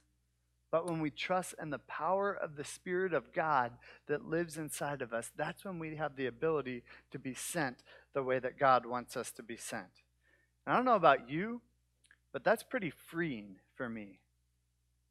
but 0.70 0.88
when 0.88 1.00
we 1.00 1.10
trust 1.10 1.54
in 1.60 1.70
the 1.70 1.80
power 1.80 2.32
of 2.32 2.56
the 2.56 2.64
Spirit 2.64 3.12
of 3.12 3.32
God 3.32 3.72
that 4.06 4.28
lives 4.28 4.56
inside 4.56 5.02
of 5.02 5.12
us, 5.12 5.32
that's 5.36 5.64
when 5.64 5.78
we 5.78 5.96
have 5.96 6.16
the 6.16 6.26
ability 6.26 6.84
to 7.10 7.18
be 7.18 7.34
sent 7.34 7.82
the 8.12 8.22
way 8.22 8.38
that 8.38 8.58
God 8.58 8.86
wants 8.86 9.16
us 9.16 9.32
to 9.32 9.42
be 9.42 9.56
sent. 9.56 10.02
And 10.64 10.72
I 10.72 10.76
don't 10.76 10.84
know 10.84 10.94
about 10.94 11.28
you, 11.28 11.60
but 12.32 12.44
that's 12.44 12.62
pretty 12.62 12.90
freeing 12.90 13.56
for 13.74 13.88
me. 13.88 14.20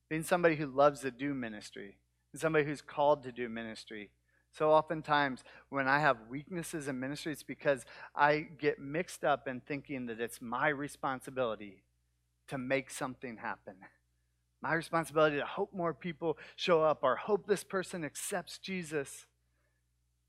Being 0.09 0.23
somebody 0.23 0.55
who 0.55 0.65
loves 0.65 1.01
to 1.01 1.11
do 1.11 1.33
ministry, 1.33 1.97
and 2.31 2.39
somebody 2.39 2.65
who's 2.65 2.81
called 2.81 3.23
to 3.23 3.31
do 3.31 3.49
ministry. 3.49 4.11
So 4.51 4.71
oftentimes, 4.71 5.43
when 5.69 5.87
I 5.87 5.99
have 5.99 6.17
weaknesses 6.29 6.87
in 6.87 6.99
ministry, 6.99 7.33
it's 7.33 7.43
because 7.43 7.85
I 8.15 8.47
get 8.57 8.79
mixed 8.79 9.23
up 9.23 9.47
in 9.47 9.61
thinking 9.61 10.07
that 10.07 10.19
it's 10.19 10.41
my 10.41 10.69
responsibility 10.69 11.83
to 12.47 12.57
make 12.57 12.89
something 12.89 13.37
happen. 13.37 13.75
My 14.61 14.73
responsibility 14.73 15.37
to 15.37 15.45
hope 15.45 15.73
more 15.73 15.93
people 15.93 16.37
show 16.55 16.83
up 16.83 16.99
or 17.01 17.15
hope 17.15 17.47
this 17.47 17.63
person 17.63 18.03
accepts 18.03 18.57
Jesus. 18.57 19.25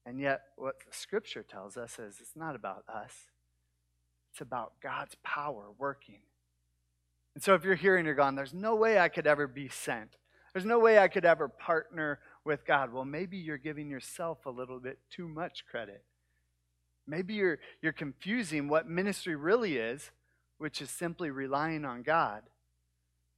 And 0.06 0.20
yet, 0.20 0.42
what 0.56 0.76
the 0.88 0.96
scripture 0.96 1.42
tells 1.42 1.76
us 1.76 1.98
is 1.98 2.18
it's 2.20 2.36
not 2.36 2.54
about 2.54 2.84
us, 2.88 3.12
it's 4.32 4.40
about 4.40 4.74
God's 4.82 5.16
power 5.22 5.66
working. 5.78 6.20
And 7.34 7.42
so, 7.42 7.54
if 7.54 7.64
you're 7.64 7.74
here 7.74 7.96
and 7.96 8.06
you're 8.06 8.14
gone, 8.14 8.34
there's 8.34 8.54
no 8.54 8.76
way 8.76 8.98
I 8.98 9.08
could 9.08 9.26
ever 9.26 9.46
be 9.46 9.68
sent. 9.68 10.16
There's 10.52 10.64
no 10.64 10.78
way 10.78 10.98
I 10.98 11.08
could 11.08 11.24
ever 11.24 11.48
partner 11.48 12.18
with 12.44 12.64
God. 12.64 12.92
Well, 12.92 13.04
maybe 13.04 13.36
you're 13.36 13.58
giving 13.58 13.88
yourself 13.88 14.46
a 14.46 14.50
little 14.50 14.80
bit 14.80 14.98
too 15.10 15.28
much 15.28 15.64
credit. 15.64 16.02
Maybe 17.06 17.34
you're, 17.34 17.58
you're 17.82 17.92
confusing 17.92 18.68
what 18.68 18.88
ministry 18.88 19.36
really 19.36 19.76
is, 19.76 20.10
which 20.58 20.82
is 20.82 20.90
simply 20.90 21.30
relying 21.30 21.84
on 21.84 22.02
God, 22.02 22.42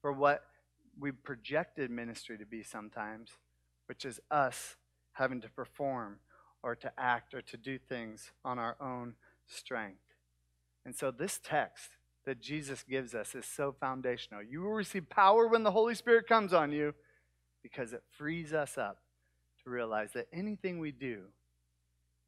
for 0.01 0.13
what 0.13 0.45
we've 0.99 1.23
projected 1.23 1.91
ministry 1.91 2.39
to 2.39 2.47
be 2.47 2.63
sometimes, 2.63 3.31
which 3.87 4.05
is 4.05 4.21
us 4.31 4.77
having 5.13 5.41
to 5.41 5.49
perform 5.49 6.19
or 6.63 6.75
to 6.77 6.93
act 6.99 7.35
or 7.35 7.43
to 7.43 7.57
do 7.57 7.79
things 7.79 8.33
on 8.45 8.59
our 8.59 8.77
own 8.81 9.15
strength. 9.47 9.99
And 10.85 10.95
so, 10.95 11.11
this 11.11 11.41
text 11.43 11.91
that 12.25 12.41
Jesus 12.41 12.85
gives 12.85 13.15
us 13.15 13.35
is 13.35 13.47
so 13.47 13.75
foundational. 13.79 14.43
You 14.43 14.63
will 14.63 14.73
receive 14.73 15.09
power 15.09 15.49
when 15.49 15.65
the 15.65 15.73
Holy 15.73 15.95
Spirit 15.95 16.29
comes 16.29 16.53
on 16.53 16.73
you 16.73 16.95
because 17.63 17.93
it 17.93 18.03
frees 18.17 18.53
us 18.53 18.79
up 18.79 18.99
to 19.65 19.71
realize 19.71 20.13
that 20.13 20.29
anything 20.33 20.79
we 20.79 20.93
do 20.93 21.25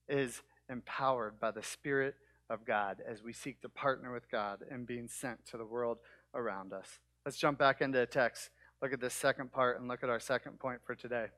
is 0.08 0.42
empowered 0.68 1.38
by 1.40 1.50
the 1.50 1.62
Spirit 1.62 2.14
of 2.50 2.64
God 2.64 2.98
as 3.06 3.22
we 3.22 3.32
seek 3.32 3.60
to 3.62 3.68
partner 3.68 4.12
with 4.12 4.30
God 4.30 4.64
and 4.70 4.86
being 4.86 5.08
sent 5.08 5.44
to 5.46 5.56
the 5.56 5.64
world 5.64 5.98
around 6.34 6.72
us. 6.72 6.86
Let's 7.24 7.38
jump 7.38 7.58
back 7.58 7.80
into 7.80 7.98
the 7.98 8.06
text 8.06 8.50
look 8.84 8.92
at 8.92 9.00
this 9.00 9.14
second 9.14 9.50
part 9.50 9.80
and 9.80 9.88
look 9.88 10.02
at 10.02 10.10
our 10.10 10.20
second 10.20 10.58
point 10.58 10.78
for 10.84 10.94
today. 10.94 11.28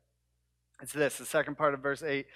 It's 0.82 0.92
this 0.92 1.18
the 1.18 1.24
second 1.24 1.56
part 1.56 1.74
of 1.74 1.80
verse 1.80 2.02
8. 2.02 2.26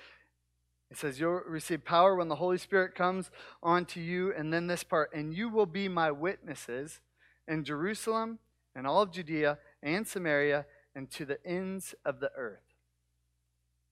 It 0.88 0.96
says, 0.96 1.18
You'll 1.18 1.42
receive 1.48 1.84
power 1.84 2.14
when 2.14 2.28
the 2.28 2.36
Holy 2.36 2.58
Spirit 2.58 2.94
comes 2.94 3.32
onto 3.60 3.98
you. 3.98 4.32
And 4.32 4.52
then 4.52 4.68
this 4.68 4.84
part, 4.84 5.10
and 5.12 5.34
you 5.34 5.48
will 5.48 5.66
be 5.66 5.88
my 5.88 6.12
witnesses 6.12 7.00
in 7.48 7.64
Jerusalem 7.64 8.38
and 8.76 8.86
all 8.86 9.02
of 9.02 9.10
Judea 9.10 9.58
and 9.82 10.06
Samaria 10.06 10.64
and 10.94 11.10
to 11.10 11.24
the 11.24 11.44
ends 11.44 11.92
of 12.04 12.20
the 12.20 12.30
earth. 12.36 12.62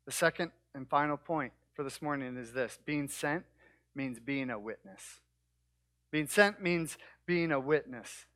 The 0.06 0.12
second 0.12 0.52
and 0.72 0.88
final 0.88 1.16
point 1.16 1.52
for 1.74 1.82
this 1.82 2.00
morning 2.00 2.36
is 2.36 2.52
this 2.52 2.78
being 2.86 3.08
sent 3.08 3.42
means 3.92 4.20
being 4.20 4.50
a 4.50 4.58
witness. 4.58 5.18
Being 6.12 6.28
sent 6.28 6.62
means 6.62 6.96
being 7.26 7.50
a 7.50 7.58
witness. 7.58 8.26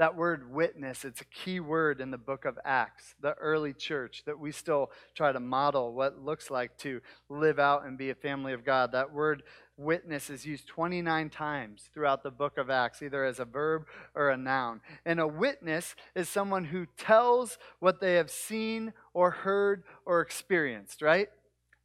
That 0.00 0.16
word 0.16 0.50
witness, 0.50 1.04
it's 1.04 1.20
a 1.20 1.26
key 1.26 1.60
word 1.60 2.00
in 2.00 2.10
the 2.10 2.16
book 2.16 2.46
of 2.46 2.58
Acts, 2.64 3.14
the 3.20 3.34
early 3.34 3.74
church, 3.74 4.22
that 4.24 4.38
we 4.38 4.50
still 4.50 4.90
try 5.14 5.30
to 5.30 5.40
model 5.40 5.92
what 5.92 6.14
it 6.14 6.24
looks 6.24 6.50
like 6.50 6.78
to 6.78 7.02
live 7.28 7.58
out 7.58 7.84
and 7.84 7.98
be 7.98 8.08
a 8.08 8.14
family 8.14 8.54
of 8.54 8.64
God. 8.64 8.92
That 8.92 9.12
word 9.12 9.42
witness 9.76 10.30
is 10.30 10.46
used 10.46 10.66
29 10.68 11.28
times 11.28 11.90
throughout 11.92 12.22
the 12.22 12.30
book 12.30 12.56
of 12.56 12.70
Acts, 12.70 13.02
either 13.02 13.26
as 13.26 13.40
a 13.40 13.44
verb 13.44 13.84
or 14.14 14.30
a 14.30 14.38
noun. 14.38 14.80
And 15.04 15.20
a 15.20 15.28
witness 15.28 15.94
is 16.14 16.30
someone 16.30 16.64
who 16.64 16.86
tells 16.96 17.58
what 17.78 18.00
they 18.00 18.14
have 18.14 18.30
seen 18.30 18.94
or 19.12 19.30
heard 19.30 19.82
or 20.06 20.22
experienced, 20.22 21.02
right? 21.02 21.28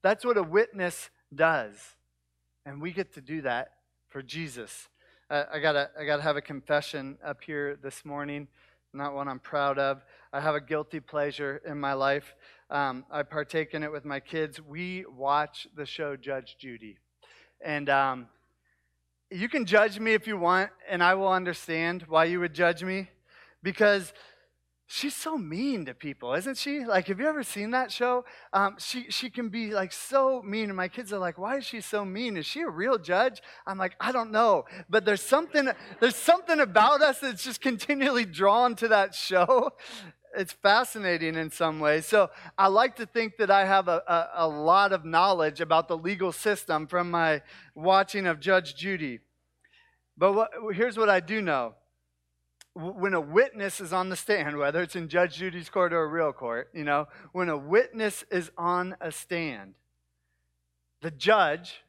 That's 0.03 0.23
what 0.23 0.37
a 0.37 0.43
witness 0.43 1.09
does. 1.35 1.75
And 2.65 2.81
we 2.81 2.93
get 2.93 3.13
to 3.15 3.21
do 3.21 3.41
that 3.41 3.71
for 4.07 4.21
Jesus 4.21 4.87
I 5.27 5.57
gotta 5.59 5.89
I 5.99 6.05
gotta 6.05 6.21
have 6.21 6.37
a 6.37 6.41
confession 6.41 7.17
up 7.25 7.43
here 7.43 7.79
this 7.81 8.05
morning. 8.05 8.47
Not 8.93 9.15
one 9.15 9.27
I'm 9.27 9.39
proud 9.39 9.79
of. 9.79 10.03
I 10.31 10.39
have 10.39 10.53
a 10.53 10.61
guilty 10.61 10.99
pleasure 10.99 11.61
in 11.65 11.79
my 11.79 11.93
life. 11.93 12.35
Um, 12.69 13.05
I 13.09 13.23
partake 13.23 13.73
in 13.73 13.81
it 13.81 13.91
with 13.91 14.05
my 14.05 14.19
kids. 14.19 14.61
We 14.61 15.03
watch 15.05 15.67
the 15.75 15.85
show 15.85 16.15
Judge 16.15 16.57
Judy, 16.59 16.99
and 17.59 17.89
um, 17.89 18.27
you 19.31 19.49
can 19.49 19.65
judge 19.65 19.99
me 19.99 20.13
if 20.13 20.27
you 20.27 20.37
want, 20.37 20.69
and 20.87 21.01
I 21.01 21.15
will 21.15 21.31
understand 21.31 22.05
why 22.07 22.25
you 22.25 22.39
would 22.39 22.53
judge 22.53 22.83
me, 22.83 23.09
because 23.63 24.13
she's 24.87 25.15
so 25.15 25.37
mean 25.37 25.85
to 25.85 25.93
people, 25.93 26.33
isn't 26.33 26.57
she? 26.57 26.85
Like, 26.85 27.07
have 27.07 27.19
you 27.19 27.27
ever 27.27 27.43
seen 27.43 27.71
that 27.71 27.91
show? 27.91 28.25
Um, 28.53 28.75
she 28.79 29.09
she 29.09 29.29
can 29.29 29.49
be 29.49 29.71
like 29.71 29.91
so 29.91 30.41
mean, 30.43 30.69
and 30.69 30.77
my 30.77 30.87
kids 30.87 31.11
are 31.11 31.19
like, 31.19 31.37
"Why 31.37 31.57
is 31.57 31.65
she 31.65 31.81
so 31.81 32.05
mean? 32.05 32.37
Is 32.37 32.45
she 32.45 32.61
a 32.61 32.69
real 32.69 32.97
judge?" 32.97 33.41
I'm 33.65 33.77
like, 33.77 33.95
I 33.99 34.11
don't 34.11 34.31
know, 34.31 34.65
but 34.89 35.05
there's 35.05 35.21
something 35.21 35.69
there's 35.99 36.15
something 36.15 36.59
about 36.59 37.01
us 37.01 37.19
that's 37.19 37.43
just 37.43 37.61
continually 37.61 38.25
drawn 38.25 38.75
to 38.75 38.87
that 38.89 39.15
show. 39.15 39.71
It's 40.37 40.51
fascinating 40.51 41.35
in 41.35 41.49
some 41.49 41.79
ways. 41.79 42.05
So 42.05 42.29
I 42.57 42.67
like 42.67 42.97
to 42.97 43.05
think 43.05 43.37
that 43.37 43.49
I 43.49 43.63
have 43.63 43.87
a, 43.87 44.03
a, 44.05 44.29
a 44.45 44.47
lot 44.49 44.91
of 44.91 45.05
knowledge 45.05 45.61
about 45.61 45.87
the 45.87 45.97
legal 45.97 46.33
system 46.33 46.87
from 46.87 47.09
my 47.09 47.41
watching 47.73 48.27
of 48.27 48.41
Judge 48.41 48.75
Judy. 48.75 49.21
But 50.17 50.33
what, 50.33 50.51
here's 50.73 50.97
what 50.97 51.07
I 51.07 51.21
do 51.21 51.41
know 51.41 51.75
when 52.75 53.13
a 53.13 53.21
witness 53.21 53.79
is 53.79 53.93
on 53.93 54.09
the 54.09 54.17
stand, 54.17 54.57
whether 54.57 54.81
it's 54.81 54.97
in 54.97 55.07
Judge 55.07 55.37
Judy's 55.37 55.69
court 55.69 55.93
or 55.93 56.03
a 56.03 56.07
real 56.07 56.33
court, 56.33 56.69
you 56.73 56.83
know, 56.83 57.07
when 57.31 57.47
a 57.47 57.57
witness 57.57 58.25
is 58.29 58.51
on 58.57 58.97
a 58.99 59.11
stand, 59.11 59.75
the 61.01 61.09
judge, 61.09 61.83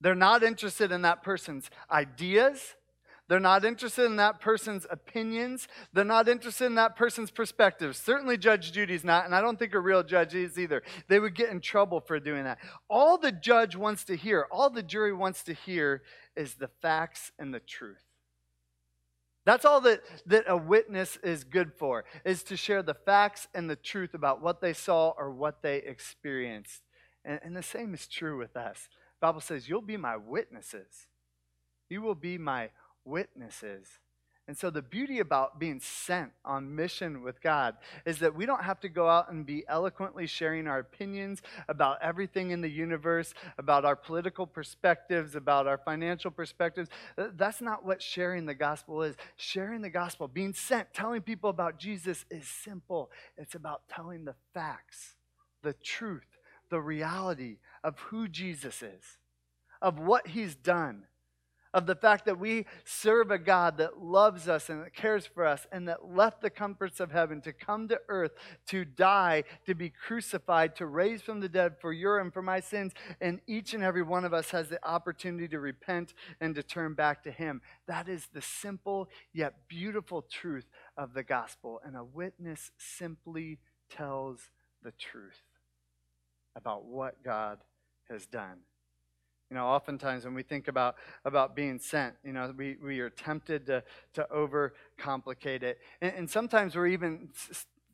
they're 0.00 0.16
not 0.16 0.42
interested 0.42 0.90
in 0.90 1.02
that 1.02 1.22
person's 1.22 1.70
ideas. 1.90 2.74
They're 3.28 3.40
not 3.40 3.64
interested 3.64 4.04
in 4.04 4.16
that 4.16 4.40
person's 4.40 4.86
opinions. 4.90 5.68
They're 5.92 6.04
not 6.04 6.28
interested 6.28 6.66
in 6.66 6.74
that 6.76 6.96
person's 6.96 7.30
perspectives. 7.30 7.98
Certainly, 7.98 8.38
Judge 8.38 8.72
Judy's 8.72 9.04
not, 9.04 9.26
and 9.26 9.34
I 9.34 9.40
don't 9.40 9.58
think 9.58 9.74
a 9.74 9.80
real 9.80 10.02
judge 10.02 10.34
is 10.34 10.58
either. 10.58 10.82
They 11.08 11.18
would 11.20 11.34
get 11.34 11.50
in 11.50 11.60
trouble 11.60 12.00
for 12.00 12.18
doing 12.18 12.44
that. 12.44 12.58
All 12.88 13.18
the 13.18 13.32
judge 13.32 13.76
wants 13.76 14.04
to 14.04 14.16
hear, 14.16 14.46
all 14.50 14.70
the 14.70 14.82
jury 14.82 15.12
wants 15.12 15.44
to 15.44 15.54
hear, 15.54 16.02
is 16.36 16.54
the 16.54 16.68
facts 16.82 17.32
and 17.38 17.52
the 17.52 17.60
truth. 17.60 18.05
That's 19.46 19.64
all 19.64 19.80
that, 19.82 20.02
that 20.26 20.44
a 20.48 20.56
witness 20.56 21.18
is 21.22 21.44
good 21.44 21.72
for, 21.72 22.04
is 22.24 22.42
to 22.44 22.56
share 22.56 22.82
the 22.82 22.94
facts 22.94 23.46
and 23.54 23.70
the 23.70 23.76
truth 23.76 24.12
about 24.12 24.42
what 24.42 24.60
they 24.60 24.72
saw 24.72 25.14
or 25.16 25.30
what 25.30 25.62
they 25.62 25.76
experienced. 25.76 26.82
And, 27.24 27.38
and 27.44 27.56
the 27.56 27.62
same 27.62 27.94
is 27.94 28.08
true 28.08 28.36
with 28.36 28.56
us. 28.56 28.88
The 29.20 29.26
Bible 29.28 29.40
says, 29.40 29.68
You'll 29.68 29.82
be 29.82 29.96
my 29.96 30.16
witnesses. 30.16 31.06
You 31.88 32.02
will 32.02 32.16
be 32.16 32.38
my 32.38 32.70
witnesses. 33.04 33.86
And 34.48 34.56
so, 34.56 34.70
the 34.70 34.82
beauty 34.82 35.18
about 35.18 35.58
being 35.58 35.80
sent 35.80 36.30
on 36.44 36.76
mission 36.76 37.22
with 37.22 37.40
God 37.42 37.74
is 38.04 38.20
that 38.20 38.36
we 38.36 38.46
don't 38.46 38.62
have 38.62 38.78
to 38.80 38.88
go 38.88 39.08
out 39.08 39.28
and 39.28 39.44
be 39.44 39.64
eloquently 39.66 40.28
sharing 40.28 40.68
our 40.68 40.78
opinions 40.78 41.42
about 41.68 41.98
everything 42.00 42.52
in 42.52 42.60
the 42.60 42.70
universe, 42.70 43.34
about 43.58 43.84
our 43.84 43.96
political 43.96 44.46
perspectives, 44.46 45.34
about 45.34 45.66
our 45.66 45.78
financial 45.78 46.30
perspectives. 46.30 46.88
That's 47.16 47.60
not 47.60 47.84
what 47.84 48.00
sharing 48.00 48.46
the 48.46 48.54
gospel 48.54 49.02
is. 49.02 49.16
Sharing 49.34 49.82
the 49.82 49.90
gospel, 49.90 50.28
being 50.28 50.54
sent, 50.54 50.94
telling 50.94 51.22
people 51.22 51.50
about 51.50 51.80
Jesus 51.80 52.24
is 52.30 52.46
simple. 52.46 53.10
It's 53.36 53.56
about 53.56 53.82
telling 53.88 54.24
the 54.24 54.36
facts, 54.54 55.16
the 55.62 55.72
truth, 55.72 56.38
the 56.70 56.80
reality 56.80 57.58
of 57.82 57.98
who 57.98 58.28
Jesus 58.28 58.80
is, 58.80 59.18
of 59.82 59.98
what 59.98 60.28
he's 60.28 60.54
done 60.54 61.06
of 61.76 61.84
the 61.84 61.94
fact 61.94 62.24
that 62.24 62.38
we 62.38 62.64
serve 62.86 63.30
a 63.30 63.36
God 63.38 63.76
that 63.76 63.98
loves 63.98 64.48
us 64.48 64.70
and 64.70 64.82
that 64.82 64.94
cares 64.94 65.26
for 65.26 65.44
us 65.44 65.66
and 65.70 65.86
that 65.88 66.10
left 66.10 66.40
the 66.40 66.48
comforts 66.48 67.00
of 67.00 67.12
heaven 67.12 67.42
to 67.42 67.52
come 67.52 67.86
to 67.88 68.00
earth 68.08 68.32
to 68.68 68.86
die, 68.86 69.44
to 69.66 69.74
be 69.74 69.90
crucified, 69.90 70.74
to 70.76 70.86
raise 70.86 71.20
from 71.20 71.40
the 71.40 71.50
dead 71.50 71.74
for 71.78 71.92
your 71.92 72.18
and 72.18 72.32
for 72.32 72.40
my 72.40 72.60
sins. 72.60 72.92
And 73.20 73.42
each 73.46 73.74
and 73.74 73.82
every 73.84 74.02
one 74.02 74.24
of 74.24 74.32
us 74.32 74.52
has 74.52 74.70
the 74.70 74.82
opportunity 74.88 75.48
to 75.48 75.60
repent 75.60 76.14
and 76.40 76.54
to 76.54 76.62
turn 76.62 76.94
back 76.94 77.22
to 77.24 77.30
Him. 77.30 77.60
That 77.86 78.08
is 78.08 78.26
the 78.32 78.40
simple 78.40 79.10
yet 79.34 79.68
beautiful 79.68 80.22
truth 80.22 80.70
of 80.96 81.12
the 81.12 81.24
gospel. 81.24 81.82
And 81.84 81.94
a 81.94 82.04
witness 82.04 82.70
simply 82.78 83.58
tells 83.90 84.40
the 84.82 84.92
truth 84.92 85.42
about 86.56 86.86
what 86.86 87.22
God 87.22 87.58
has 88.08 88.24
done. 88.24 88.60
You 89.50 89.56
know, 89.56 89.66
oftentimes 89.66 90.24
when 90.24 90.34
we 90.34 90.42
think 90.42 90.66
about, 90.66 90.96
about 91.24 91.54
being 91.54 91.78
sent, 91.78 92.14
you 92.24 92.32
know, 92.32 92.52
we, 92.56 92.76
we 92.82 92.98
are 92.98 93.10
tempted 93.10 93.66
to, 93.66 93.84
to 94.14 94.26
overcomplicate 94.34 95.62
it. 95.62 95.78
And, 96.00 96.12
and 96.16 96.30
sometimes 96.30 96.74
we're 96.74 96.88
even 96.88 97.28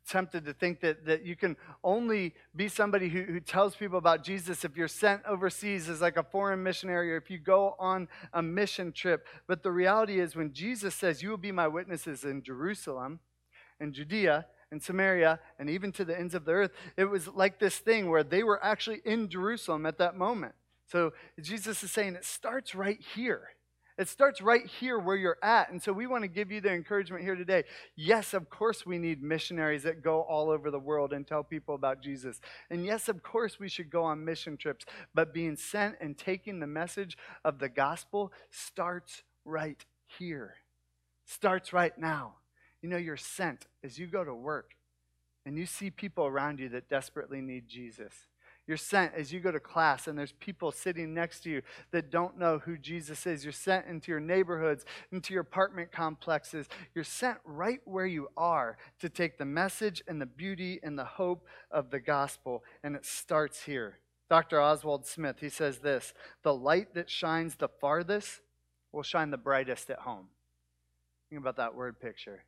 tempted 0.08 0.44
to 0.46 0.52
think 0.52 0.80
that, 0.80 1.04
that 1.06 1.24
you 1.24 1.36
can 1.36 1.56
only 1.84 2.34
be 2.56 2.68
somebody 2.68 3.08
who, 3.08 3.22
who 3.22 3.40
tells 3.40 3.76
people 3.76 3.98
about 3.98 4.24
Jesus 4.24 4.64
if 4.64 4.76
you're 4.76 4.88
sent 4.88 5.22
overseas 5.26 5.88
as 5.88 6.00
like 6.00 6.16
a 6.16 6.22
foreign 6.22 6.62
missionary 6.62 7.12
or 7.12 7.16
if 7.16 7.30
you 7.30 7.38
go 7.38 7.76
on 7.78 8.08
a 8.32 8.42
mission 8.42 8.90
trip. 8.90 9.26
But 9.46 9.62
the 9.62 9.70
reality 9.70 10.20
is, 10.20 10.34
when 10.34 10.52
Jesus 10.52 10.94
says, 10.94 11.22
You 11.22 11.30
will 11.30 11.36
be 11.36 11.52
my 11.52 11.68
witnesses 11.68 12.24
in 12.24 12.42
Jerusalem 12.42 13.20
and 13.78 13.92
Judea 13.92 14.46
and 14.70 14.82
Samaria 14.82 15.38
and 15.58 15.68
even 15.68 15.92
to 15.92 16.04
the 16.04 16.18
ends 16.18 16.34
of 16.34 16.46
the 16.46 16.52
earth, 16.52 16.70
it 16.96 17.04
was 17.04 17.28
like 17.28 17.58
this 17.58 17.78
thing 17.78 18.10
where 18.10 18.24
they 18.24 18.42
were 18.42 18.62
actually 18.64 19.02
in 19.04 19.28
Jerusalem 19.28 19.86
at 19.86 19.98
that 19.98 20.16
moment. 20.16 20.54
So 20.90 21.12
Jesus 21.40 21.82
is 21.82 21.90
saying 21.90 22.16
it 22.16 22.24
starts 22.24 22.74
right 22.74 23.00
here. 23.14 23.50
It 23.98 24.08
starts 24.08 24.40
right 24.40 24.66
here 24.66 24.98
where 24.98 25.16
you're 25.16 25.38
at. 25.42 25.70
And 25.70 25.82
so 25.82 25.92
we 25.92 26.06
want 26.06 26.22
to 26.22 26.28
give 26.28 26.50
you 26.50 26.60
the 26.60 26.72
encouragement 26.72 27.22
here 27.22 27.34
today. 27.34 27.64
Yes, 27.94 28.32
of 28.32 28.48
course, 28.48 28.86
we 28.86 28.98
need 28.98 29.22
missionaries 29.22 29.82
that 29.82 30.02
go 30.02 30.22
all 30.22 30.50
over 30.50 30.70
the 30.70 30.78
world 30.78 31.12
and 31.12 31.26
tell 31.26 31.44
people 31.44 31.74
about 31.74 32.02
Jesus. 32.02 32.40
And 32.70 32.84
yes, 32.84 33.08
of 33.08 33.22
course, 33.22 33.60
we 33.60 33.68
should 33.68 33.90
go 33.90 34.02
on 34.02 34.24
mission 34.24 34.56
trips. 34.56 34.86
But 35.14 35.34
being 35.34 35.56
sent 35.56 35.96
and 36.00 36.16
taking 36.16 36.58
the 36.58 36.66
message 36.66 37.18
of 37.44 37.58
the 37.58 37.68
gospel 37.68 38.32
starts 38.50 39.22
right 39.44 39.84
here, 40.18 40.54
starts 41.26 41.72
right 41.72 41.96
now. 41.98 42.36
You 42.80 42.88
know, 42.88 42.96
you're 42.96 43.16
sent 43.16 43.66
as 43.84 43.98
you 43.98 44.06
go 44.06 44.24
to 44.24 44.34
work 44.34 44.74
and 45.44 45.58
you 45.58 45.66
see 45.66 45.90
people 45.90 46.26
around 46.26 46.60
you 46.60 46.68
that 46.70 46.88
desperately 46.88 47.40
need 47.40 47.68
Jesus. 47.68 48.12
You're 48.66 48.76
sent 48.76 49.14
as 49.14 49.32
you 49.32 49.40
go 49.40 49.50
to 49.50 49.58
class, 49.58 50.06
and 50.06 50.16
there's 50.16 50.32
people 50.32 50.70
sitting 50.70 51.12
next 51.12 51.40
to 51.40 51.50
you 51.50 51.62
that 51.90 52.10
don't 52.10 52.38
know 52.38 52.58
who 52.58 52.78
Jesus 52.78 53.26
is. 53.26 53.44
You're 53.44 53.52
sent 53.52 53.86
into 53.86 54.12
your 54.12 54.20
neighborhoods, 54.20 54.84
into 55.10 55.34
your 55.34 55.42
apartment 55.42 55.90
complexes. 55.90 56.68
You're 56.94 57.02
sent 57.02 57.38
right 57.44 57.80
where 57.84 58.06
you 58.06 58.28
are 58.36 58.76
to 59.00 59.08
take 59.08 59.36
the 59.36 59.44
message 59.44 60.02
and 60.06 60.20
the 60.20 60.26
beauty 60.26 60.78
and 60.82 60.96
the 60.96 61.04
hope 61.04 61.44
of 61.72 61.90
the 61.90 61.98
gospel, 61.98 62.62
and 62.84 62.94
it 62.94 63.04
starts 63.04 63.64
here. 63.64 63.98
Dr. 64.30 64.60
Oswald 64.60 65.06
Smith, 65.06 65.36
he 65.40 65.48
says 65.48 65.78
this 65.78 66.14
The 66.42 66.54
light 66.54 66.94
that 66.94 67.10
shines 67.10 67.56
the 67.56 67.68
farthest 67.68 68.40
will 68.92 69.02
shine 69.02 69.30
the 69.30 69.36
brightest 69.36 69.90
at 69.90 69.98
home. 69.98 70.28
Think 71.28 71.40
about 71.40 71.56
that 71.56 71.74
word 71.74 71.98
picture. 71.98 72.44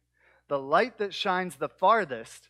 The 0.46 0.58
light 0.58 0.98
that 0.98 1.12
shines 1.12 1.56
the 1.56 1.68
farthest, 1.68 2.48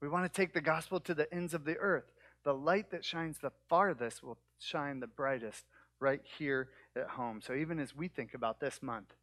we 0.00 0.08
want 0.08 0.32
to 0.32 0.40
take 0.40 0.52
the 0.52 0.60
gospel 0.60 1.00
to 1.00 1.14
the 1.14 1.32
ends 1.34 1.52
of 1.52 1.64
the 1.64 1.76
earth 1.78 2.12
the 2.46 2.54
light 2.54 2.92
that 2.92 3.04
shines 3.04 3.38
the 3.38 3.50
farthest 3.68 4.22
will 4.22 4.38
shine 4.60 5.00
the 5.00 5.08
brightest 5.08 5.64
right 5.98 6.20
here 6.38 6.68
at 6.94 7.08
home. 7.08 7.40
So 7.42 7.54
even 7.54 7.80
as 7.80 7.94
we 7.94 8.06
think 8.06 8.34
about 8.34 8.60
this 8.60 8.80
month, 8.80 9.14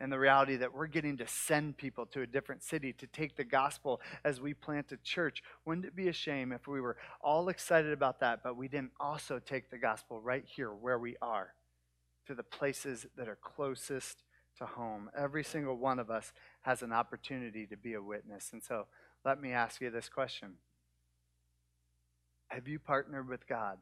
and 0.00 0.12
the 0.12 0.18
reality 0.18 0.56
that 0.56 0.74
we're 0.74 0.88
getting 0.88 1.16
to 1.18 1.26
send 1.26 1.76
people 1.76 2.04
to 2.06 2.22
a 2.22 2.26
different 2.26 2.64
city 2.64 2.92
to 2.92 3.06
take 3.06 3.36
the 3.36 3.44
gospel 3.44 4.00
as 4.24 4.40
we 4.40 4.54
plant 4.54 4.92
a 4.92 4.96
church. 4.98 5.42
Wouldn't 5.64 5.86
it 5.86 5.96
be 5.96 6.08
a 6.08 6.12
shame 6.12 6.52
if 6.52 6.68
we 6.68 6.80
were 6.80 6.96
all 7.20 7.48
excited 7.48 7.92
about 7.92 8.20
that, 8.20 8.40
but 8.44 8.56
we 8.56 8.68
didn't 8.68 8.92
also 9.00 9.40
take 9.40 9.70
the 9.70 9.78
gospel 9.78 10.20
right 10.20 10.44
here 10.44 10.72
where 10.72 10.98
we 10.98 11.16
are 11.20 11.54
to 12.26 12.34
the 12.34 12.44
places 12.44 13.06
that 13.16 13.28
are 13.28 13.38
closest 13.42 14.22
to 14.58 14.66
home? 14.66 15.10
Every 15.16 15.42
single 15.42 15.76
one 15.76 15.98
of 15.98 16.10
us 16.10 16.32
has 16.62 16.82
an 16.82 16.92
opportunity 16.92 17.66
to 17.66 17.76
be 17.76 17.94
a 17.94 18.02
witness. 18.02 18.50
And 18.52 18.62
so 18.62 18.86
let 19.24 19.40
me 19.40 19.50
ask 19.50 19.80
you 19.80 19.90
this 19.90 20.08
question 20.08 20.54
have 22.48 22.68
you 22.68 22.78
partnered 22.78 23.28
with 23.28 23.46
God 23.46 23.78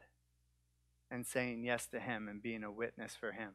and 1.10 1.26
saying 1.26 1.64
yes 1.64 1.86
to 1.88 2.00
Him 2.00 2.28
and 2.28 2.42
being 2.42 2.64
a 2.64 2.70
witness 2.70 3.16
for 3.18 3.32
Him? 3.32 3.50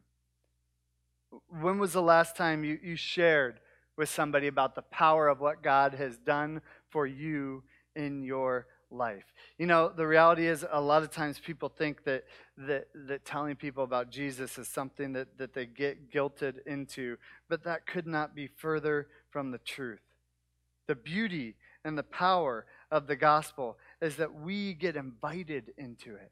When 1.61 1.79
was 1.79 1.93
the 1.93 2.01
last 2.01 2.35
time 2.35 2.63
you, 2.63 2.79
you 2.81 2.95
shared 2.95 3.59
with 3.97 4.09
somebody 4.09 4.47
about 4.47 4.75
the 4.75 4.81
power 4.81 5.27
of 5.27 5.39
what 5.39 5.61
God 5.61 5.93
has 5.93 6.17
done 6.17 6.61
for 6.89 7.05
you 7.05 7.63
in 7.95 8.23
your 8.23 8.67
life. 8.89 9.23
You 9.57 9.67
know, 9.67 9.89
the 9.89 10.07
reality 10.07 10.47
is 10.47 10.65
a 10.69 10.81
lot 10.81 11.03
of 11.03 11.11
times 11.11 11.39
people 11.39 11.69
think 11.69 12.03
that 12.03 12.25
that, 12.57 12.87
that 13.07 13.25
telling 13.25 13.55
people 13.55 13.83
about 13.83 14.11
Jesus 14.11 14.57
is 14.57 14.67
something 14.67 15.13
that, 15.13 15.37
that 15.37 15.53
they 15.53 15.65
get 15.65 16.11
guilted 16.11 16.65
into, 16.65 17.17
but 17.49 17.63
that 17.63 17.87
could 17.87 18.05
not 18.05 18.35
be 18.35 18.47
further 18.47 19.07
from 19.29 19.51
the 19.51 19.57
truth. 19.57 20.01
The 20.87 20.95
beauty 20.95 21.55
and 21.83 21.97
the 21.97 22.03
power 22.03 22.65
of 22.91 23.07
the 23.07 23.15
gospel 23.15 23.77
is 24.01 24.15
that 24.17 24.33
we 24.33 24.73
get 24.73 24.95
invited 24.95 25.73
into 25.77 26.15
it. 26.15 26.31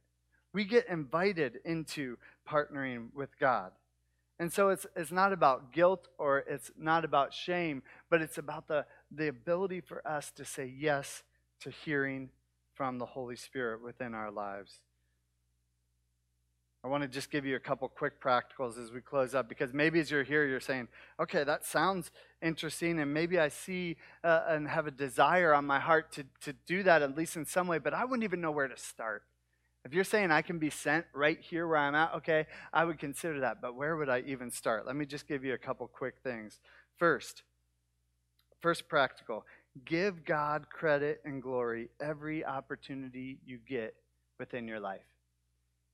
We 0.54 0.66
get 0.66 0.88
invited 0.90 1.60
into 1.64 2.18
partnering 2.48 3.14
with 3.14 3.38
God. 3.40 3.72
And 4.40 4.52
so 4.52 4.70
it's, 4.70 4.88
it's 4.96 5.12
not 5.12 5.34
about 5.34 5.74
guilt 5.74 6.08
or 6.18 6.40
it's 6.40 6.72
not 6.78 7.04
about 7.04 7.34
shame, 7.34 7.84
but 8.10 8.22
it's 8.22 8.38
about 8.38 8.68
the, 8.68 8.86
the 9.12 9.28
ability 9.28 9.82
for 9.82 10.06
us 10.08 10.32
to 10.32 10.46
say 10.46 10.66
yes 10.66 11.24
to 11.62 11.70
hearing 11.70 12.30
from 12.74 12.98
the 12.98 13.06
Holy 13.06 13.36
Spirit 13.36 13.84
within 13.84 14.14
our 14.14 14.32
lives. 14.32 14.80
I 16.84 16.88
want 16.88 17.04
to 17.04 17.10
just 17.10 17.30
give 17.30 17.46
you 17.46 17.58
a 17.58 17.60
couple 17.60 17.90
quick 17.90 18.22
practicals 18.22 18.82
as 18.82 18.92
we 18.92 19.02
close 19.02 19.36
up 19.36 19.50
because 19.50 19.74
maybe 19.74 20.00
as 20.00 20.10
you're 20.10 20.24
here, 20.24 20.46
you're 20.46 20.62
saying, 20.62 20.88
okay, 21.20 21.44
that 21.44 21.66
sounds 21.66 22.10
interesting, 22.42 23.00
and 23.00 23.14
maybe 23.14 23.38
I 23.38 23.50
see 23.50 23.98
uh, 24.24 24.44
and 24.48 24.68
have 24.68 24.88
a 24.88 24.92
desire 24.92 25.54
on 25.54 25.66
my 25.66 25.80
heart 25.80 26.14
to, 26.14 26.24
to 26.42 26.54
do 26.66 26.84
that 26.84 27.02
at 27.02 27.18
least 27.18 27.36
in 27.36 27.46
some 27.46 27.68
way, 27.68 27.80
but 27.80 27.94
I 27.94 28.06
wouldn't 28.06 28.24
even 28.24 28.40
know 28.40 28.52
where 28.52 28.70
to 28.70 28.78
start. 28.78 29.24
If 29.84 29.94
you're 29.94 30.06
saying 30.06 30.32
I 30.32 30.42
can 30.42 30.58
be 30.58 30.70
sent 30.70 31.06
right 31.14 31.40
here 31.40 31.68
where 31.68 31.78
I'm 31.78 31.96
at, 31.96 32.14
okay, 32.16 32.48
I 32.72 32.86
would 32.86 32.98
consider 32.98 33.42
that, 33.42 33.62
but 33.62 33.76
where 33.76 33.98
would 33.98 34.10
I 34.10 34.24
even 34.26 34.50
start? 34.50 34.86
Let 34.86 34.96
me 34.96 35.06
just 35.06 35.28
give 35.28 35.44
you 35.44 35.54
a 35.54 35.58
couple 35.58 35.86
quick 35.88 36.16
things. 36.24 36.60
First, 36.98 37.44
first 38.62 38.88
practical 38.88 39.46
give 39.86 40.26
God 40.26 40.70
credit 40.70 41.22
and 41.24 41.42
glory 41.42 41.90
every 42.02 42.44
opportunity 42.44 43.38
you 43.46 43.60
get 43.68 43.96
within 44.38 44.68
your 44.68 44.80
life. 44.80 45.02